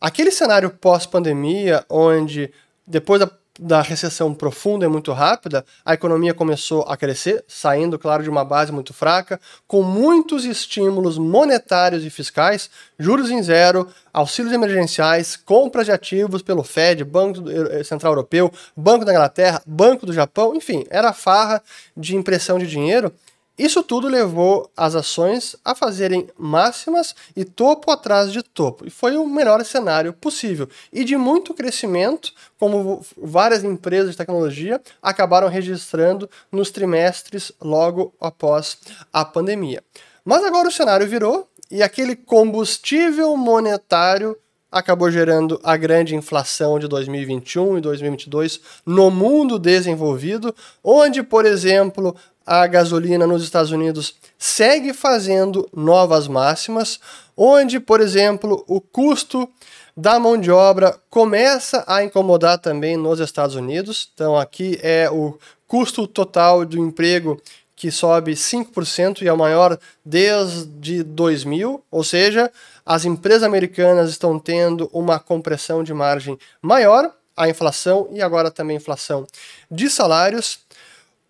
Aquele 0.00 0.30
cenário 0.30 0.70
pós-pandemia, 0.70 1.84
onde 1.88 2.52
depois 2.86 3.20
da 3.20 3.30
da 3.58 3.80
recessão 3.80 4.34
profunda 4.34 4.84
e 4.84 4.88
muito 4.88 5.12
rápida, 5.12 5.64
a 5.84 5.94
economia 5.94 6.34
começou 6.34 6.82
a 6.82 6.96
crescer, 6.96 7.44
saindo, 7.48 7.98
claro, 7.98 8.22
de 8.22 8.30
uma 8.30 8.44
base 8.44 8.72
muito 8.72 8.92
fraca, 8.92 9.40
com 9.66 9.82
muitos 9.82 10.44
estímulos 10.44 11.18
monetários 11.18 12.04
e 12.04 12.10
fiscais, 12.10 12.70
juros 12.98 13.30
em 13.30 13.42
zero, 13.42 13.88
auxílios 14.12 14.52
emergenciais, 14.52 15.36
compras 15.36 15.86
de 15.86 15.92
ativos 15.92 16.42
pelo 16.42 16.62
Fed, 16.62 17.04
Banco 17.04 17.40
Central 17.84 18.12
Europeu, 18.12 18.52
Banco 18.76 19.04
da 19.04 19.12
Inglaterra, 19.12 19.62
Banco 19.66 20.06
do 20.06 20.12
Japão, 20.12 20.54
enfim, 20.54 20.84
era 20.90 21.12
farra 21.12 21.62
de 21.96 22.16
impressão 22.16 22.58
de 22.58 22.66
dinheiro 22.66 23.12
isso 23.58 23.82
tudo 23.82 24.06
levou 24.06 24.70
as 24.76 24.94
ações 24.94 25.56
a 25.64 25.74
fazerem 25.74 26.28
máximas 26.36 27.14
e 27.34 27.44
topo 27.44 27.90
atrás 27.90 28.30
de 28.30 28.42
topo. 28.42 28.86
E 28.86 28.90
foi 28.90 29.16
o 29.16 29.26
melhor 29.26 29.64
cenário 29.64 30.12
possível. 30.12 30.68
E 30.92 31.04
de 31.04 31.16
muito 31.16 31.54
crescimento, 31.54 32.32
como 32.58 33.04
várias 33.16 33.64
empresas 33.64 34.10
de 34.10 34.16
tecnologia 34.16 34.80
acabaram 35.02 35.48
registrando 35.48 36.28
nos 36.52 36.70
trimestres 36.70 37.50
logo 37.60 38.14
após 38.20 38.76
a 39.10 39.24
pandemia. 39.24 39.82
Mas 40.22 40.44
agora 40.44 40.68
o 40.68 40.72
cenário 40.72 41.06
virou 41.06 41.48
e 41.70 41.82
aquele 41.82 42.14
combustível 42.14 43.34
monetário 43.36 44.36
acabou 44.70 45.10
gerando 45.10 45.58
a 45.62 45.76
grande 45.76 46.14
inflação 46.14 46.78
de 46.78 46.86
2021 46.86 47.78
e 47.78 47.80
2022 47.80 48.60
no 48.84 49.10
mundo 49.10 49.58
desenvolvido, 49.58 50.54
onde, 50.82 51.22
por 51.22 51.46
exemplo, 51.46 52.14
a 52.46 52.66
gasolina 52.66 53.26
nos 53.26 53.42
Estados 53.42 53.72
Unidos 53.72 54.14
segue 54.38 54.92
fazendo 54.92 55.68
novas 55.74 56.28
máximas, 56.28 57.00
onde, 57.36 57.80
por 57.80 58.00
exemplo, 58.00 58.64
o 58.68 58.80
custo 58.80 59.48
da 59.96 60.20
mão 60.20 60.38
de 60.38 60.50
obra 60.50 60.96
começa 61.10 61.82
a 61.86 62.04
incomodar 62.04 62.58
também 62.58 62.96
nos 62.96 63.18
Estados 63.18 63.56
Unidos. 63.56 64.10
Então, 64.14 64.36
aqui 64.36 64.78
é 64.82 65.10
o 65.10 65.36
custo 65.66 66.06
total 66.06 66.64
do 66.64 66.78
emprego 66.78 67.40
que 67.74 67.90
sobe 67.90 68.32
5% 68.32 69.22
e 69.22 69.28
é 69.28 69.32
o 69.32 69.36
maior 69.36 69.78
desde 70.04 71.02
2000, 71.02 71.84
ou 71.90 72.04
seja, 72.04 72.50
as 72.84 73.04
empresas 73.04 73.42
americanas 73.42 74.08
estão 74.08 74.38
tendo 74.38 74.88
uma 74.92 75.18
compressão 75.18 75.82
de 75.84 75.92
margem 75.92 76.38
maior, 76.62 77.12
a 77.36 77.48
inflação 77.50 78.08
e 78.12 78.22
agora 78.22 78.50
também 78.50 78.76
a 78.76 78.80
inflação 78.80 79.26
de 79.70 79.90
salários. 79.90 80.60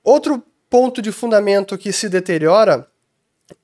Outro 0.04 0.40
ponto 0.68 1.00
de 1.00 1.12
fundamento 1.12 1.78
que 1.78 1.92
se 1.92 2.08
deteriora 2.08 2.86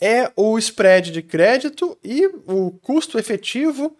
é 0.00 0.30
o 0.36 0.56
spread 0.58 1.10
de 1.10 1.22
crédito 1.22 1.98
e 2.04 2.26
o 2.46 2.70
custo 2.82 3.18
efetivo 3.18 3.96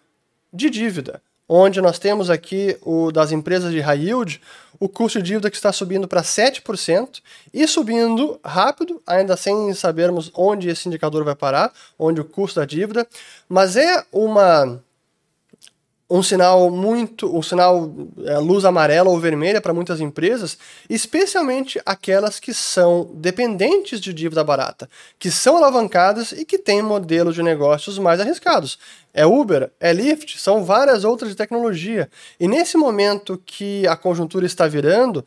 de 0.52 0.71
dívida, 0.71 1.21
onde 1.49 1.80
nós 1.80 1.99
temos 1.99 2.30
aqui 2.30 2.76
o 2.82 3.11
das 3.11 3.32
empresas 3.32 3.73
de 3.73 3.80
high 3.80 4.06
yield, 4.06 4.40
o 4.78 4.88
custo 4.88 5.21
de 5.21 5.26
dívida 5.26 5.50
que 5.50 5.56
está 5.56 5.73
subindo 5.73 6.06
para 6.06 6.23
7% 6.23 7.21
e 7.52 7.66
subindo 7.66 8.38
rápido, 8.44 9.02
ainda 9.06 9.37
sem 9.37 9.73
sabermos 9.75 10.30
onde 10.35 10.68
esse 10.68 10.88
indicador 10.88 11.25
vai 11.25 11.35
parar, 11.35 11.73
onde 11.99 12.21
o 12.21 12.25
custo 12.25 12.61
da 12.61 12.66
dívida, 12.66 13.06
mas 13.49 13.76
é 13.76 14.04
uma 14.12 14.82
um 16.14 16.23
sinal 16.23 16.71
muito, 16.71 17.35
um 17.35 17.42
sinal 17.42 17.90
é, 18.26 18.37
luz 18.37 18.66
amarela 18.66 19.09
ou 19.09 19.19
vermelha 19.19 19.62
para 19.62 19.73
muitas 19.73 19.99
empresas, 19.99 20.59
especialmente 20.87 21.81
aquelas 21.87 22.38
que 22.38 22.52
são 22.52 23.11
dependentes 23.14 23.99
de 23.99 24.12
dívida 24.12 24.45
barata, 24.45 24.90
que 25.19 25.31
são 25.31 25.57
alavancadas 25.57 26.33
e 26.33 26.45
que 26.45 26.59
têm 26.59 26.83
modelos 26.83 27.35
de 27.35 27.42
negócios 27.42 27.99
mais 27.99 28.21
arriscados. 28.21 28.78
É 29.14 29.25
Uber, 29.25 29.71
é 29.81 29.90
Lyft, 29.90 30.38
são 30.38 30.62
várias 30.62 31.02
outras 31.02 31.31
de 31.31 31.37
tecnologia. 31.37 32.11
E 32.38 32.47
nesse 32.47 32.76
momento 32.76 33.40
que 33.47 33.87
a 33.87 33.97
conjuntura 33.97 34.45
está 34.45 34.69
virando, 34.69 35.25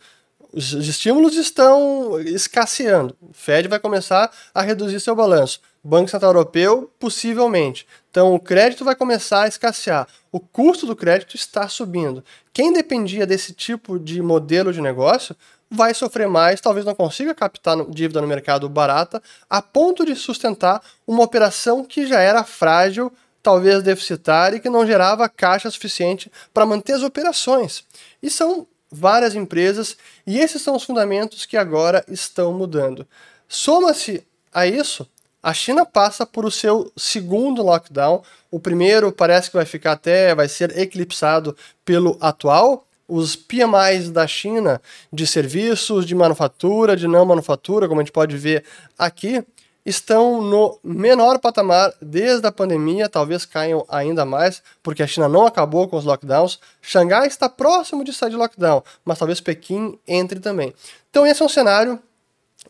os 0.55 0.87
estímulos 0.87 1.35
estão 1.35 2.17
escasseando. 2.21 3.15
O 3.21 3.33
Fed 3.33 3.67
vai 3.67 3.77
começar 3.77 4.31
a 4.53 4.61
reduzir 4.61 5.01
seu 5.01 5.13
balanço. 5.13 5.59
Banco 5.83 6.09
Central 6.09 6.31
Europeu, 6.31 6.89
possivelmente. 6.97 7.85
Então, 8.09 8.33
o 8.33 8.39
crédito 8.39 8.85
vai 8.85 8.95
começar 8.95 9.41
a 9.41 9.47
escassear. 9.49 10.07
O 10.31 10.39
custo 10.39 10.85
do 10.87 10.95
crédito 10.95 11.35
está 11.35 11.67
subindo. 11.67 12.23
Quem 12.53 12.71
dependia 12.71 13.27
desse 13.27 13.53
tipo 13.53 13.99
de 13.99 14.21
modelo 14.21 14.71
de 14.71 14.79
negócio 14.79 15.35
vai 15.69 15.93
sofrer 15.93 16.27
mais, 16.27 16.61
talvez 16.61 16.85
não 16.85 16.95
consiga 16.95 17.35
captar 17.35 17.75
dívida 17.89 18.21
no 18.21 18.27
mercado 18.27 18.69
barata, 18.69 19.21
a 19.49 19.61
ponto 19.61 20.05
de 20.05 20.15
sustentar 20.15 20.81
uma 21.05 21.23
operação 21.23 21.83
que 21.83 22.07
já 22.07 22.21
era 22.21 22.45
frágil, 22.45 23.11
talvez 23.43 23.83
deficitária 23.83 24.55
e 24.57 24.59
que 24.59 24.69
não 24.69 24.87
gerava 24.87 25.27
caixa 25.27 25.69
suficiente 25.69 26.31
para 26.53 26.65
manter 26.65 26.93
as 26.93 27.03
operações. 27.03 27.83
E 28.23 28.29
são 28.29 28.65
várias 28.95 29.35
empresas, 29.35 29.97
e 30.25 30.39
esses 30.39 30.61
são 30.61 30.75
os 30.75 30.83
fundamentos 30.83 31.45
que 31.45 31.57
agora 31.57 32.03
estão 32.07 32.53
mudando. 32.53 33.07
Soma-se 33.47 34.25
a 34.53 34.65
isso 34.65 35.07
a 35.45 35.53
China 35.53 35.85
passa 35.85 36.25
por 36.25 36.43
o 36.43 36.49
seu 36.49 36.91
segundo 36.97 37.61
lockdown. 37.61 38.23
O 38.49 38.59
primeiro 38.59 39.11
parece 39.11 39.51
que 39.51 39.55
vai 39.55 39.63
ficar 39.63 39.91
até, 39.91 40.33
vai 40.33 40.47
ser 40.47 40.75
eclipsado 40.75 41.55
pelo 41.85 42.17
atual. 42.19 42.87
Os 43.07 43.35
PMIs 43.35 44.09
da 44.09 44.25
China 44.25 44.81
de 45.13 45.27
serviços, 45.27 46.03
de 46.03 46.15
manufatura, 46.15 46.97
de 46.97 47.07
não 47.07 47.23
manufatura, 47.23 47.87
como 47.87 48.01
a 48.01 48.03
gente 48.03 48.11
pode 48.11 48.35
ver 48.35 48.65
aqui, 48.97 49.45
estão 49.85 50.41
no 50.41 50.79
menor 50.83 51.39
patamar 51.39 51.93
desde 52.01 52.47
a 52.47 52.51
pandemia, 52.51 53.07
talvez 53.07 53.45
caiam 53.45 53.85
ainda 53.87 54.25
mais, 54.25 54.63
porque 54.81 55.03
a 55.03 55.07
China 55.07 55.29
não 55.29 55.45
acabou 55.45 55.87
com 55.87 55.95
os 55.95 56.05
lockdowns. 56.05 56.59
Xangai 56.81 57.27
está 57.27 57.47
próximo 57.47 58.03
de 58.03 58.11
sair 58.11 58.31
de 58.31 58.35
lockdown, 58.35 58.83
mas 59.03 59.19
talvez 59.19 59.39
Pequim 59.39 59.99
entre 60.07 60.39
também. 60.39 60.73
Então 61.09 61.25
esse 61.25 61.41
é 61.41 61.45
um 61.45 61.49
cenário 61.49 61.99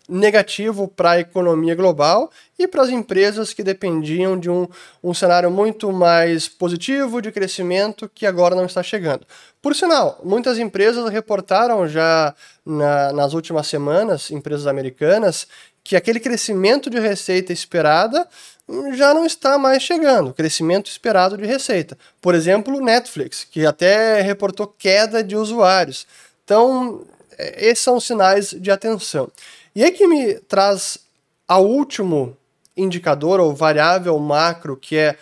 negativo 0.08 0.88
para 0.88 1.12
a 1.12 1.20
economia 1.20 1.74
global 1.74 2.30
e 2.60 2.68
para 2.68 2.84
as 2.84 2.90
empresas 2.90 3.54
que 3.54 3.64
dependiam 3.64 4.38
de 4.38 4.50
um, 4.50 4.68
um 5.04 5.14
cenário 5.14 5.50
muito 5.50 5.92
mais 5.92 6.48
positivo 6.48 7.22
de 7.22 7.32
crescimento 7.32 8.10
que 8.14 8.26
agora 8.26 8.56
não 8.56 8.66
está 8.66 8.84
chegando. 8.84 9.26
Por 9.62 9.76
sinal, 9.76 10.20
muitas 10.24 10.60
empresas 10.60 11.10
reportaram 11.10 11.88
já 11.88 12.36
na, 12.66 13.12
nas 13.14 13.34
últimas 13.34 13.68
semanas, 13.68 14.30
empresas 14.30 14.68
americanas, 14.68 15.48
que 15.86 15.96
aquele 15.96 16.20
crescimento 16.20 16.90
de 16.90 17.00
receita 17.00 17.54
esperada 17.54 18.28
já 18.96 19.14
não 19.14 19.24
está 19.24 19.56
mais 19.60 19.84
chegando, 19.84 20.34
crescimento 20.34 20.90
esperado 20.90 21.38
de 21.38 21.46
receita. 21.46 21.96
Por 22.20 22.34
exemplo, 22.34 22.82
Netflix, 22.82 23.44
que 23.44 23.68
até 23.68 24.20
reportou 24.22 24.66
queda 24.66 25.24
de 25.24 25.36
usuários. 25.36 26.08
Então, 26.44 27.06
é, 27.38 27.68
esses 27.68 27.84
são 27.84 28.00
sinais 28.00 28.50
de 28.50 28.72
atenção. 28.72 29.32
E 29.76 29.84
aí 29.84 29.92
que 29.92 30.08
me 30.08 30.34
traz 30.40 30.98
ao 31.48 31.64
último 31.64 32.36
indicador 32.76 33.40
ou 33.40 33.54
variável 33.54 34.18
macro 34.18 34.76
que 34.76 34.98
é 34.98 35.16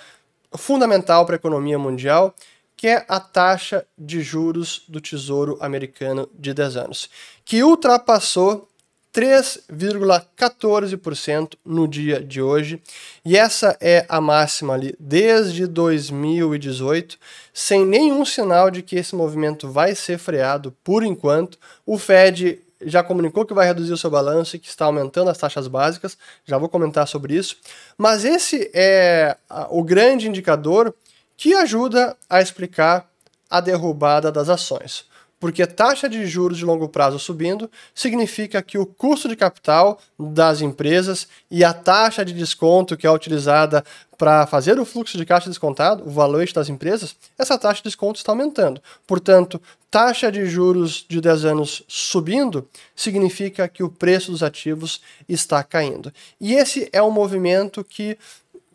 fundamental 0.55 1.25
para 1.25 1.36
a 1.36 1.41
economia 1.43 1.77
mundial, 1.77 2.34
que 2.77 2.88
é 2.88 3.05
a 3.10 3.20
taxa 3.20 3.86
de 3.98 4.22
juros 4.22 4.84
do 4.88 5.01
Tesouro 5.01 5.58
Americano 5.60 6.29
de 6.34 6.53
10 6.53 6.77
anos, 6.77 7.10
que 7.43 7.62
ultrapassou 7.62 8.70
3,14% 9.13 11.53
no 11.63 11.88
dia 11.88 12.20
de 12.20 12.41
hoje, 12.41 12.82
e 13.24 13.38
essa 13.38 13.77
é 13.79 14.08
a 14.10 14.20
máxima 14.20 14.74
ali 14.74 14.96
desde 15.00 15.67
2018, 15.67 17.20
sem 17.53 17.86
nenhum 17.86 18.25
sinal 18.25 18.72
de 18.72 18.82
que 18.82 18.96
esse 18.96 19.15
movimento 19.15 19.70
vai 19.70 19.93
ser 19.93 20.17
freado 20.17 20.75
por 20.84 21.03
enquanto. 21.03 21.60
O 21.86 22.00
Fed 22.00 22.60
já 22.82 23.03
comunicou 23.03 23.46
que 23.46 23.53
vai 23.53 23.67
reduzir 23.67 23.93
o 23.93 23.98
seu 23.98 24.10
balanço 24.10 24.55
e 24.55 24.60
que 24.60 24.67
está 24.67 24.86
aumentando 24.86 25.29
as 25.29 25.38
taxas 25.38 25.67
básicas, 25.67 26.17
já 26.43 26.58
vou 26.58 26.67
comentar 26.67 27.08
sobre 27.08 27.36
isso. 27.36 27.58
Mas 27.98 28.25
esse 28.25 28.72
é 28.74 29.38
o 29.70 29.84
grande 29.84 30.27
indicador 30.27 30.91
que 31.38 31.53
ajuda 31.53 32.17
a 32.29 32.41
explicar 32.41 33.08
a 33.50 33.62
derrubada 33.62 34.32
das 34.32 34.50
ações. 34.50 35.05
Porque 35.44 35.68
taxa 35.68 36.08
de 36.08 36.26
juros 36.26 36.58
de 36.58 36.64
longo 36.64 36.88
prazo 36.88 37.20
subindo 37.20 37.70
significa 37.94 38.62
que 38.62 38.78
o 38.78 38.86
custo 38.86 39.28
de 39.28 39.36
capital 39.36 40.00
das 40.18 40.62
empresas 40.62 41.28
e 41.52 41.66
a 41.66 41.74
taxa 41.74 42.24
de 42.24 42.32
desconto 42.32 42.96
que 42.96 43.06
é 43.06 43.12
utilizada 43.12 43.84
para 44.18 44.48
fazer 44.48 44.80
o 44.80 44.86
fluxo 44.86 45.18
de 45.18 45.26
caixa 45.26 45.50
descontado, 45.50 46.08
o 46.08 46.10
valor 46.10 46.50
das 46.54 46.70
empresas, 46.70 47.14
essa 47.38 47.58
taxa 47.58 47.80
de 47.82 47.90
desconto 47.90 48.20
está 48.20 48.32
aumentando. 48.32 48.82
Portanto, 49.06 49.62
taxa 49.92 50.32
de 50.32 50.46
juros 50.46 51.06
de 51.10 51.20
10 51.20 51.44
anos 51.44 51.84
subindo 51.90 52.66
significa 52.96 53.68
que 53.68 53.84
o 53.84 53.90
preço 53.90 54.32
dos 54.32 54.44
ativos 54.44 55.02
está 55.28 55.62
caindo. 55.62 56.14
E 56.40 56.54
esse 56.54 56.88
é 56.94 57.04
um 57.04 57.12
movimento 57.12 57.84
que 57.84 58.18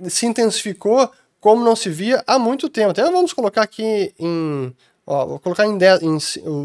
se 0.07 0.27
intensificou 0.27 1.11
como 1.41 1.65
não 1.65 1.75
se 1.75 1.89
via 1.89 2.23
há 2.27 2.39
muito 2.39 2.69
tempo. 2.69 2.91
Até 2.91 3.03
vamos 3.05 3.33
colocar 3.33 3.63
aqui 3.63 4.13
em. 4.19 4.77
Ó, 5.11 5.25
vou 5.25 5.39
colocar 5.39 5.67
em, 5.67 5.79
10, 5.79 6.03
em 6.03 6.19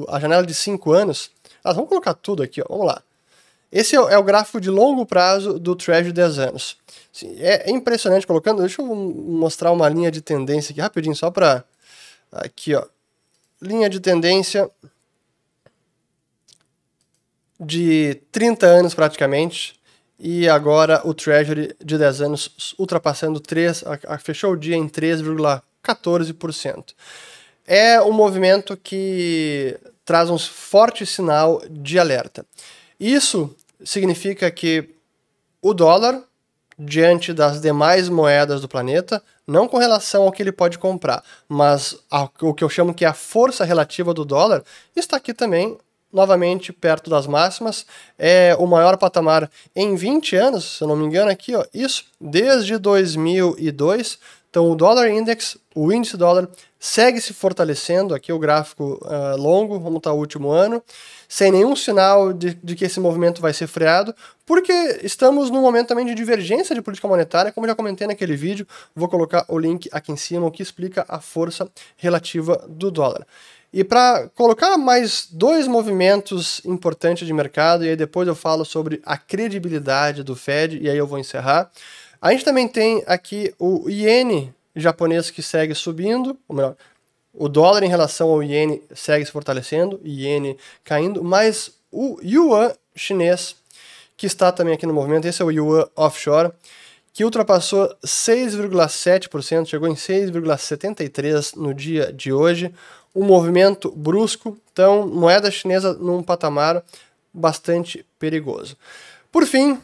a 0.09 0.19
janela 0.19 0.45
de 0.45 0.53
5 0.53 0.91
anos. 0.91 1.31
Ah, 1.63 1.71
vamos 1.71 1.87
colocar 1.87 2.13
tudo 2.13 2.43
aqui, 2.43 2.61
ó, 2.61 2.65
vamos 2.67 2.87
lá. 2.87 3.01
Esse 3.71 3.95
é, 3.95 3.99
é 3.99 4.17
o 4.17 4.23
gráfico 4.23 4.59
de 4.59 4.69
longo 4.69 5.05
prazo 5.05 5.57
do 5.57 5.73
Treasury 5.77 6.07
de 6.07 6.15
10 6.15 6.39
anos. 6.39 6.75
é, 7.39 7.69
é 7.69 7.71
impressionante 7.71 8.27
colocando. 8.27 8.59
Deixa 8.59 8.81
eu 8.81 8.85
mostrar 8.85 9.71
uma 9.71 9.87
linha 9.87 10.11
de 10.11 10.21
tendência 10.21 10.73
aqui 10.73 10.81
rapidinho, 10.81 11.15
só 11.15 11.31
para. 11.31 11.63
Aqui, 12.33 12.75
ó. 12.75 12.85
Linha 13.61 13.89
de 13.89 14.01
tendência 14.01 14.69
de 17.57 18.15
30 18.29 18.65
anos 18.65 18.93
praticamente 18.93 19.79
e 20.19 20.49
agora 20.49 21.01
o 21.05 21.13
Treasury 21.13 21.73
de 21.81 21.97
10 21.97 22.21
anos 22.21 22.75
ultrapassando 22.77 23.39
3, 23.39 23.85
fechou 24.19 24.51
o 24.51 24.57
dia 24.57 24.75
em 24.75 24.89
3,14%. 24.89 26.93
É 27.65 28.01
um 28.01 28.11
movimento 28.11 28.75
que 28.75 29.79
traz 30.03 30.29
um 30.29 30.37
forte 30.37 31.05
sinal 31.05 31.61
de 31.69 31.97
alerta. 31.97 32.45
Isso 32.99 33.55
significa 33.83 34.49
que 34.51 34.89
o 35.61 35.73
dólar, 35.73 36.21
diante 36.77 37.31
das 37.31 37.61
demais 37.61 38.09
moedas 38.09 38.61
do 38.61 38.67
planeta, 38.67 39.23
não 39.47 39.67
com 39.67 39.77
relação 39.77 40.23
ao 40.23 40.31
que 40.31 40.41
ele 40.41 40.51
pode 40.51 40.77
comprar, 40.77 41.23
mas 41.47 41.97
o 42.41 42.53
que 42.53 42.63
eu 42.63 42.69
chamo 42.69 42.93
que 42.93 43.05
é 43.05 43.07
a 43.07 43.13
força 43.13 43.63
relativa 43.63 44.13
do 44.13 44.25
dólar, 44.25 44.63
está 44.95 45.17
aqui 45.17 45.33
também 45.33 45.77
novamente 46.11 46.71
perto 46.71 47.09
das 47.09 47.25
máximas. 47.25 47.85
É 48.19 48.55
o 48.59 48.67
maior 48.67 48.97
patamar 48.97 49.49
em 49.75 49.95
20 49.95 50.35
anos, 50.35 50.77
se 50.77 50.83
eu 50.83 50.87
não 50.87 50.95
me 50.95 51.05
engano, 51.05 51.31
aqui, 51.31 51.55
ó, 51.55 51.65
isso, 51.73 52.05
desde 52.21 52.77
2002. 52.77 54.19
Então, 54.53 54.69
o 54.69 54.75
dólar 54.75 55.09
index, 55.09 55.57
o 55.73 55.91
índice 55.91 56.15
dólar, 56.15 56.47
segue 56.79 57.19
se 57.19 57.33
fortalecendo. 57.33 58.13
Aqui 58.13 58.31
o 58.31 58.37
gráfico 58.37 58.99
uh, 59.01 59.35
longo, 59.35 59.79
vamos 59.79 59.97
estar 59.97 60.13
o 60.13 60.17
último 60.19 60.51
ano, 60.51 60.79
sem 61.27 61.51
nenhum 61.51 61.75
sinal 61.75 62.31
de, 62.31 62.53
de, 62.53 62.75
que 62.75 62.85
esse 62.85 62.99
movimento 62.99 63.41
vai 63.41 63.51
ser 63.51 63.65
freado, 63.65 64.13
porque 64.45 64.71
estamos 65.01 65.49
num 65.49 65.59
momento 65.59 65.87
também 65.87 66.05
de 66.05 66.13
divergência 66.13 66.75
de 66.75 66.83
política 66.83 67.07
monetária, 67.07 67.51
como 67.51 67.65
já 67.65 67.73
comentei 67.73 68.05
naquele 68.05 68.35
vídeo. 68.35 68.67
Vou 68.95 69.09
colocar 69.09 69.43
o 69.47 69.57
link 69.57 69.89
aqui 69.91 70.11
em 70.11 70.17
cima, 70.17 70.45
o 70.45 70.51
que 70.51 70.61
explica 70.61 71.03
a 71.07 71.19
força 71.19 71.67
relativa 71.97 72.63
do 72.69 72.91
dólar. 72.91 73.25
E 73.73 73.83
para 73.83 74.29
colocar 74.35 74.77
mais 74.77 75.27
dois 75.31 75.67
movimentos 75.67 76.61
importantes 76.63 77.25
de 77.25 77.33
mercado, 77.33 77.83
e 77.83 77.89
aí 77.89 77.95
depois 77.95 78.27
eu 78.27 78.35
falo 78.35 78.63
sobre 78.63 79.01
a 79.03 79.17
credibilidade 79.17 80.21
do 80.21 80.35
Fed, 80.35 80.77
e 80.79 80.87
aí 80.87 80.97
eu 80.99 81.07
vou 81.07 81.17
encerrar. 81.17 81.71
A 82.23 82.31
gente 82.31 82.45
também 82.45 82.69
tem 82.69 83.03
aqui 83.05 83.53
o 83.59 83.89
iene 83.89 84.55
japonês 84.73 85.29
que 85.29 85.43
segue 85.43 85.75
subindo, 85.75 86.37
ou 86.47 86.55
melhor, 86.55 86.77
o 87.33 87.49
dólar 87.49 87.83
em 87.83 87.89
relação 87.89 88.29
ao 88.29 88.41
iene 88.41 88.81
segue 88.95 89.25
se 89.25 89.31
fortalecendo, 89.31 89.99
iene 90.05 90.57
caindo, 90.85 91.21
mas 91.21 91.71
o 91.91 92.17
yuan 92.23 92.73
chinês, 92.95 93.57
que 94.15 94.25
está 94.25 94.53
também 94.53 94.73
aqui 94.73 94.85
no 94.85 94.93
movimento, 94.93 95.27
esse 95.27 95.41
é 95.41 95.45
o 95.45 95.51
yuan 95.51 95.85
offshore, 95.97 96.53
que 97.11 97.25
ultrapassou 97.25 97.93
6,7%, 98.05 99.65
chegou 99.65 99.89
em 99.89 99.95
6,73% 99.95 101.57
no 101.57 101.73
dia 101.73 102.13
de 102.13 102.31
hoje, 102.31 102.73
um 103.13 103.25
movimento 103.25 103.91
brusco, 103.91 104.57
então 104.71 105.05
moeda 105.05 105.51
chinesa 105.51 105.93
num 105.93 106.23
patamar 106.23 106.85
bastante 107.33 108.05
perigoso. 108.17 108.77
Por 109.29 109.45
fim, 109.45 109.77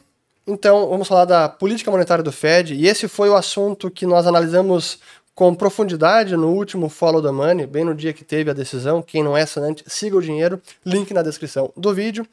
então 0.49 0.89
vamos 0.89 1.07
falar 1.07 1.25
da 1.25 1.47
política 1.47 1.91
monetária 1.91 2.23
do 2.23 2.31
Fed, 2.31 2.73
e 2.73 2.87
esse 2.87 3.07
foi 3.07 3.29
o 3.29 3.35
assunto 3.35 3.89
que 3.89 4.05
nós 4.05 4.27
analisamos 4.27 4.99
com 5.33 5.55
profundidade 5.55 6.35
no 6.35 6.49
último 6.49 6.89
Follow 6.89 7.21
the 7.21 7.31
Money, 7.31 7.65
bem 7.65 7.85
no 7.85 7.95
dia 7.95 8.11
que 8.11 8.25
teve 8.25 8.51
a 8.51 8.53
decisão. 8.53 9.01
Quem 9.01 9.23
não 9.23 9.37
é 9.37 9.43
assinante, 9.43 9.85
siga 9.87 10.17
o 10.17 10.21
dinheiro, 10.21 10.61
link 10.85 11.13
na 11.13 11.21
descrição 11.21 11.71
do 11.77 11.93
vídeo. 11.93 12.27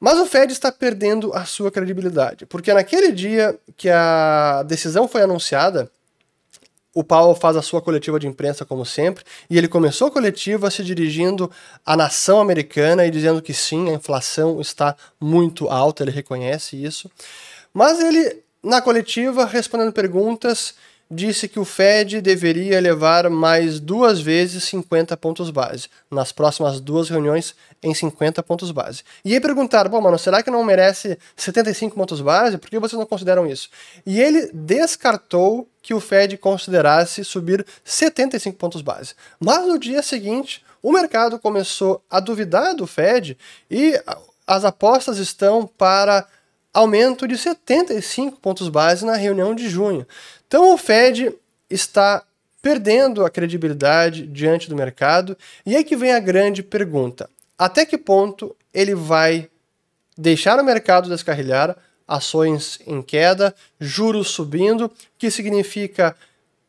Mas 0.00 0.18
o 0.18 0.24
Fed 0.24 0.52
está 0.52 0.72
perdendo 0.72 1.32
a 1.34 1.44
sua 1.44 1.70
credibilidade, 1.70 2.46
porque 2.46 2.72
naquele 2.72 3.12
dia 3.12 3.58
que 3.76 3.90
a 3.90 4.62
decisão 4.62 5.06
foi 5.06 5.22
anunciada, 5.22 5.90
o 6.96 7.04
Powell 7.04 7.34
faz 7.34 7.58
a 7.58 7.62
sua 7.62 7.82
coletiva 7.82 8.18
de 8.18 8.26
imprensa, 8.26 8.64
como 8.64 8.86
sempre, 8.86 9.22
e 9.50 9.58
ele 9.58 9.68
começou 9.68 10.08
a 10.08 10.10
coletiva 10.10 10.70
se 10.70 10.82
dirigindo 10.82 11.50
à 11.84 11.94
nação 11.94 12.40
americana 12.40 13.04
e 13.04 13.10
dizendo 13.10 13.42
que 13.42 13.52
sim, 13.52 13.90
a 13.90 13.92
inflação 13.92 14.62
está 14.62 14.96
muito 15.20 15.68
alta, 15.68 16.02
ele 16.02 16.10
reconhece 16.10 16.82
isso. 16.82 17.10
Mas 17.74 18.00
ele, 18.00 18.42
na 18.62 18.80
coletiva, 18.80 19.44
respondendo 19.44 19.92
perguntas, 19.92 20.74
disse 21.10 21.48
que 21.48 21.58
o 21.58 21.64
Fed 21.64 22.20
deveria 22.20 22.80
levar 22.80 23.30
mais 23.30 23.78
duas 23.78 24.20
vezes 24.20 24.64
50 24.64 25.16
pontos 25.16 25.50
base, 25.50 25.88
nas 26.10 26.32
próximas 26.32 26.80
duas 26.80 27.08
reuniões 27.08 27.54
em 27.82 27.94
50 27.94 28.42
pontos 28.42 28.70
base. 28.70 29.02
E 29.24 29.32
aí 29.32 29.40
perguntaram, 29.40 29.90
pô, 29.90 30.00
mano, 30.00 30.18
será 30.18 30.42
que 30.42 30.50
não 30.50 30.64
merece 30.64 31.18
75 31.36 31.94
pontos 31.94 32.20
base? 32.20 32.58
Por 32.58 32.68
que 32.68 32.78
vocês 32.78 32.98
não 32.98 33.06
consideram 33.06 33.46
isso? 33.46 33.68
E 34.04 34.20
ele 34.20 34.50
descartou 34.52 35.68
que 35.80 35.94
o 35.94 36.00
Fed 36.00 36.36
considerasse 36.38 37.24
subir 37.24 37.64
75 37.84 38.58
pontos 38.58 38.82
base. 38.82 39.14
Mas 39.38 39.66
no 39.66 39.78
dia 39.78 40.02
seguinte, 40.02 40.64
o 40.82 40.92
mercado 40.92 41.38
começou 41.38 42.02
a 42.10 42.18
duvidar 42.18 42.74
do 42.74 42.86
Fed 42.86 43.38
e 43.70 44.00
as 44.46 44.64
apostas 44.64 45.18
estão 45.18 45.66
para 45.66 46.26
aumento 46.76 47.26
de 47.26 47.38
75 47.38 48.38
pontos 48.38 48.68
base 48.68 49.04
na 49.04 49.16
reunião 49.16 49.54
de 49.54 49.68
junho. 49.68 50.06
Então 50.46 50.72
o 50.72 50.78
Fed 50.78 51.34
está 51.68 52.24
perdendo 52.62 53.24
a 53.24 53.30
credibilidade 53.30 54.26
diante 54.26 54.68
do 54.68 54.76
mercado, 54.76 55.36
e 55.64 55.76
aí 55.76 55.84
que 55.84 55.96
vem 55.96 56.12
a 56.12 56.20
grande 56.20 56.62
pergunta: 56.62 57.28
até 57.58 57.84
que 57.86 57.98
ponto 57.98 58.54
ele 58.72 58.94
vai 58.94 59.48
deixar 60.16 60.58
o 60.58 60.64
mercado 60.64 61.08
descarrilhar, 61.08 61.76
ações 62.06 62.78
em 62.86 63.02
queda, 63.02 63.54
juros 63.78 64.28
subindo, 64.28 64.90
que 65.18 65.30
significa 65.30 66.16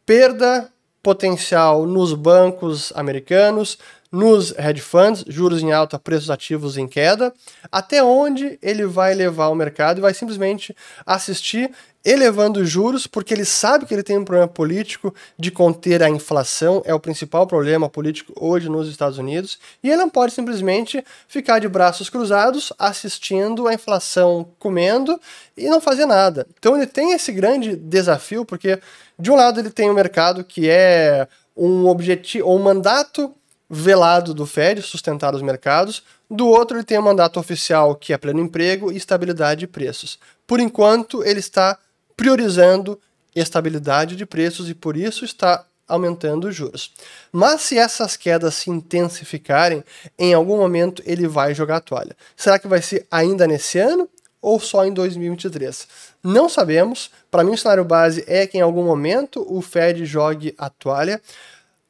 perda 0.06 0.72
potencial 1.02 1.86
nos 1.86 2.14
bancos 2.14 2.92
americanos, 2.96 3.78
nos 4.12 4.52
hedge 4.58 4.82
funds, 4.82 5.24
juros 5.28 5.62
em 5.62 5.72
alta, 5.72 6.00
preços 6.00 6.30
ativos 6.30 6.78
em 6.78 6.88
queda, 6.88 7.34
até 7.72 8.04
onde 8.04 8.58
ele 8.62 8.86
vai 8.86 9.14
levar 9.14 9.50
o 9.50 9.56
mercado 9.56 10.00
e 10.00 10.02
vai 10.02 10.14
simplesmente 10.14 10.76
assistir 11.06 11.72
elevando 12.10 12.66
juros, 12.66 13.06
porque 13.06 13.34
ele 13.34 13.44
sabe 13.44 13.86
que 13.86 13.94
ele 13.94 14.02
tem 14.02 14.18
um 14.18 14.24
problema 14.24 14.48
político 14.48 15.14
de 15.38 15.52
conter 15.52 16.02
a 16.02 16.10
inflação, 16.10 16.82
é 16.86 16.94
o 16.94 17.00
principal 17.02 17.46
problema 17.46 17.90
político 17.90 18.32
hoje 18.40 18.70
nos 18.70 18.88
Estados 18.88 19.18
Unidos, 19.18 19.60
e 19.84 19.90
ele 19.90 19.98
não 19.98 20.10
pode 20.10 20.32
simplesmente 20.32 21.04
ficar 21.28 21.60
de 21.60 21.68
braços 21.68 22.10
cruzados 22.10 22.72
assistindo 22.80 23.68
a 23.68 23.74
inflação 23.74 24.48
comendo 24.58 25.20
e 25.58 25.68
não 25.68 25.82
fazer 25.82 26.06
nada. 26.06 26.48
Então 26.58 26.78
ele 26.78 26.88
tem 26.88 27.12
esse 27.12 27.30
grande 27.34 27.76
desafio, 27.76 28.46
porque 28.46 28.80
de 29.20 29.30
um 29.30 29.36
lado 29.36 29.60
ele 29.60 29.70
tem 29.70 29.90
o 29.90 29.92
um 29.92 29.96
mercado 29.96 30.46
que 30.46 30.70
é 30.70 31.28
um 31.58 31.88
objetivo, 31.88 32.50
um 32.50 32.60
mandato 32.60 33.36
velado 33.70 34.34
do 34.34 34.46
Fed, 34.46 34.82
sustentar 34.82 35.36
os 35.36 35.42
mercados, 35.42 36.04
do 36.32 36.48
outro 36.48 36.78
ele 36.78 36.86
tem 36.86 36.98
o 36.98 37.02
um 37.02 37.04
mandato 37.04 37.38
oficial 37.38 37.96
que 37.96 38.14
é 38.14 38.18
pleno 38.18 38.40
emprego 38.40 38.94
e 38.94 38.96
estabilidade 38.96 39.62
de 39.62 39.68
preços. 39.68 40.18
Por 40.46 40.62
enquanto 40.62 41.22
ele 41.26 41.42
está 41.42 41.78
priorizando 42.18 43.00
estabilidade 43.36 44.16
de 44.16 44.26
preços 44.26 44.70
e 44.70 44.74
por 44.74 44.98
isso 44.98 45.24
está 45.24 45.64
aumentando 45.88 46.48
os 46.48 46.56
juros. 46.56 46.92
Mas 47.32 47.62
se 47.62 47.78
essas 47.78 48.18
quedas 48.18 48.56
se 48.56 48.70
intensificarem, 48.70 49.84
em 50.20 50.34
algum 50.34 50.58
momento 50.58 51.02
ele 51.06 51.28
vai 51.28 51.54
jogar 51.54 51.78
a 51.78 51.82
toalha. 51.82 52.18
Será 52.36 52.60
que 52.60 52.68
vai 52.68 52.82
ser 52.82 53.08
ainda 53.10 53.48
nesse 53.48 53.80
ano 53.80 54.10
ou 54.42 54.60
só 54.60 54.86
em 54.86 54.92
2023? 54.92 55.88
Não 56.24 56.50
sabemos. 56.50 57.10
Para 57.32 57.44
mim, 57.44 57.52
o 57.54 57.58
cenário 57.58 57.86
base 57.86 58.24
é 58.28 58.46
que 58.46 58.58
em 58.58 58.62
algum 58.62 58.84
momento 58.84 59.46
o 59.48 59.62
Fed 59.62 60.06
jogue 60.06 60.54
a 60.58 60.70
toalha. 60.70 61.22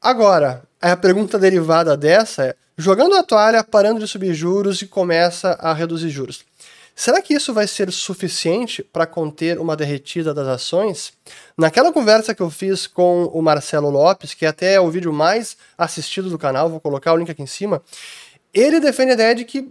Agora, 0.00 0.62
a 0.80 0.96
pergunta 0.96 1.38
derivada 1.38 1.96
dessa 1.96 2.44
é: 2.44 2.54
jogando 2.76 3.16
a 3.16 3.22
toalha, 3.22 3.64
parando 3.64 3.98
de 3.98 4.06
subir 4.06 4.32
juros 4.32 4.80
e 4.80 4.86
começa 4.86 5.52
a 5.60 5.72
reduzir 5.72 6.10
juros. 6.10 6.44
Será 6.98 7.22
que 7.22 7.32
isso 7.32 7.54
vai 7.54 7.68
ser 7.68 7.92
suficiente 7.92 8.82
para 8.82 9.06
conter 9.06 9.60
uma 9.60 9.76
derretida 9.76 10.34
das 10.34 10.48
ações? 10.48 11.12
Naquela 11.56 11.92
conversa 11.92 12.34
que 12.34 12.42
eu 12.42 12.50
fiz 12.50 12.88
com 12.88 13.26
o 13.26 13.40
Marcelo 13.40 13.88
Lopes, 13.88 14.34
que 14.34 14.44
até 14.44 14.74
é 14.74 14.80
o 14.80 14.90
vídeo 14.90 15.12
mais 15.12 15.56
assistido 15.78 16.28
do 16.28 16.36
canal, 16.36 16.68
vou 16.68 16.80
colocar 16.80 17.12
o 17.12 17.16
link 17.16 17.30
aqui 17.30 17.40
em 17.40 17.46
cima, 17.46 17.80
Ele 18.52 18.80
defende 18.80 19.10
a 19.10 19.14
ideia 19.14 19.34
de 19.34 19.44
que, 19.44 19.68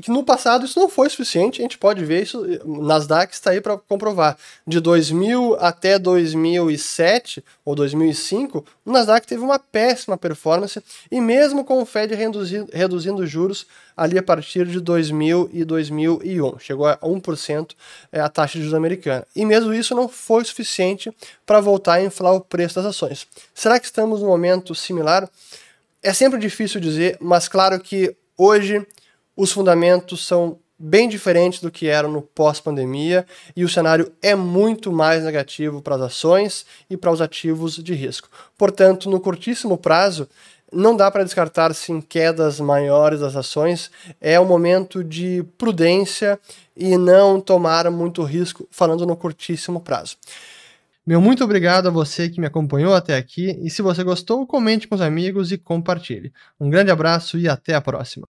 que, 0.00 0.10
no 0.10 0.24
passado 0.24 0.64
isso 0.64 0.80
não 0.80 0.88
foi 0.88 1.10
suficiente, 1.10 1.60
a 1.60 1.62
gente 1.62 1.76
pode 1.76 2.02
ver 2.04 2.22
isso, 2.22 2.42
Nasdaq 2.64 3.34
está 3.34 3.50
aí 3.50 3.60
para 3.60 3.76
comprovar. 3.76 4.36
De 4.66 4.80
2000 4.80 5.56
até 5.60 5.98
2007 5.98 7.44
ou 7.64 7.74
2005, 7.74 8.64
o 8.84 8.90
Nasdaq 8.90 9.26
teve 9.26 9.42
uma 9.42 9.58
péssima 9.58 10.16
performance 10.16 10.82
e 11.10 11.20
mesmo 11.20 11.62
com 11.64 11.82
o 11.82 11.84
Fed 11.84 12.14
reduzindo, 12.14 12.70
reduzindo 12.72 13.26
juros 13.26 13.66
ali 13.94 14.16
a 14.16 14.22
partir 14.22 14.64
de 14.64 14.80
2000 14.80 15.50
e 15.52 15.64
2001, 15.64 16.58
chegou 16.60 16.86
a 16.86 16.96
1% 16.98 17.72
é, 18.10 18.20
a 18.20 18.28
taxa 18.28 18.54
de 18.54 18.60
juros 18.60 18.74
americana. 18.74 19.26
E 19.36 19.44
mesmo 19.44 19.74
isso 19.74 19.94
não 19.94 20.08
foi 20.08 20.44
suficiente 20.44 21.12
para 21.44 21.60
voltar 21.60 21.94
a 21.94 22.02
inflar 22.02 22.32
o 22.32 22.40
preço 22.40 22.76
das 22.76 22.86
ações. 22.86 23.26
Será 23.52 23.78
que 23.78 23.86
estamos 23.86 24.22
num 24.22 24.28
momento 24.28 24.74
similar? 24.74 25.28
É 26.02 26.12
sempre 26.12 26.38
difícil 26.38 26.80
dizer, 26.80 27.16
mas 27.20 27.48
claro 27.48 27.78
que 27.80 28.16
hoje 28.36 28.86
os 29.36 29.50
fundamentos 29.50 30.24
são 30.24 30.58
bem 30.78 31.08
diferentes 31.08 31.60
do 31.60 31.72
que 31.72 31.88
eram 31.88 32.12
no 32.12 32.22
pós-pandemia 32.22 33.26
e 33.56 33.64
o 33.64 33.68
cenário 33.68 34.12
é 34.22 34.34
muito 34.36 34.92
mais 34.92 35.24
negativo 35.24 35.82
para 35.82 35.96
as 35.96 36.02
ações 36.02 36.64
e 36.88 36.96
para 36.96 37.10
os 37.10 37.20
ativos 37.20 37.82
de 37.82 37.94
risco. 37.94 38.28
Portanto, 38.56 39.10
no 39.10 39.18
curtíssimo 39.18 39.76
prazo, 39.76 40.28
não 40.72 40.94
dá 40.94 41.10
para 41.10 41.24
descartar 41.24 41.74
sim 41.74 42.00
quedas 42.00 42.60
maiores 42.60 43.18
das 43.18 43.34
ações. 43.34 43.90
É 44.20 44.38
um 44.38 44.44
momento 44.44 45.02
de 45.02 45.44
prudência 45.56 46.38
e 46.76 46.96
não 46.96 47.40
tomar 47.40 47.90
muito 47.90 48.22
risco, 48.22 48.68
falando 48.70 49.04
no 49.04 49.16
curtíssimo 49.16 49.80
prazo. 49.80 50.16
Meu 51.08 51.22
muito 51.22 51.42
obrigado 51.42 51.88
a 51.88 51.90
você 51.90 52.28
que 52.28 52.38
me 52.38 52.46
acompanhou 52.46 52.92
até 52.92 53.16
aqui 53.16 53.58
e 53.62 53.70
se 53.70 53.80
você 53.80 54.04
gostou, 54.04 54.46
comente 54.46 54.86
com 54.86 54.94
os 54.94 55.00
amigos 55.00 55.50
e 55.50 55.56
compartilhe. 55.56 56.30
Um 56.60 56.68
grande 56.68 56.90
abraço 56.90 57.38
e 57.38 57.48
até 57.48 57.74
a 57.74 57.80
próxima. 57.80 58.28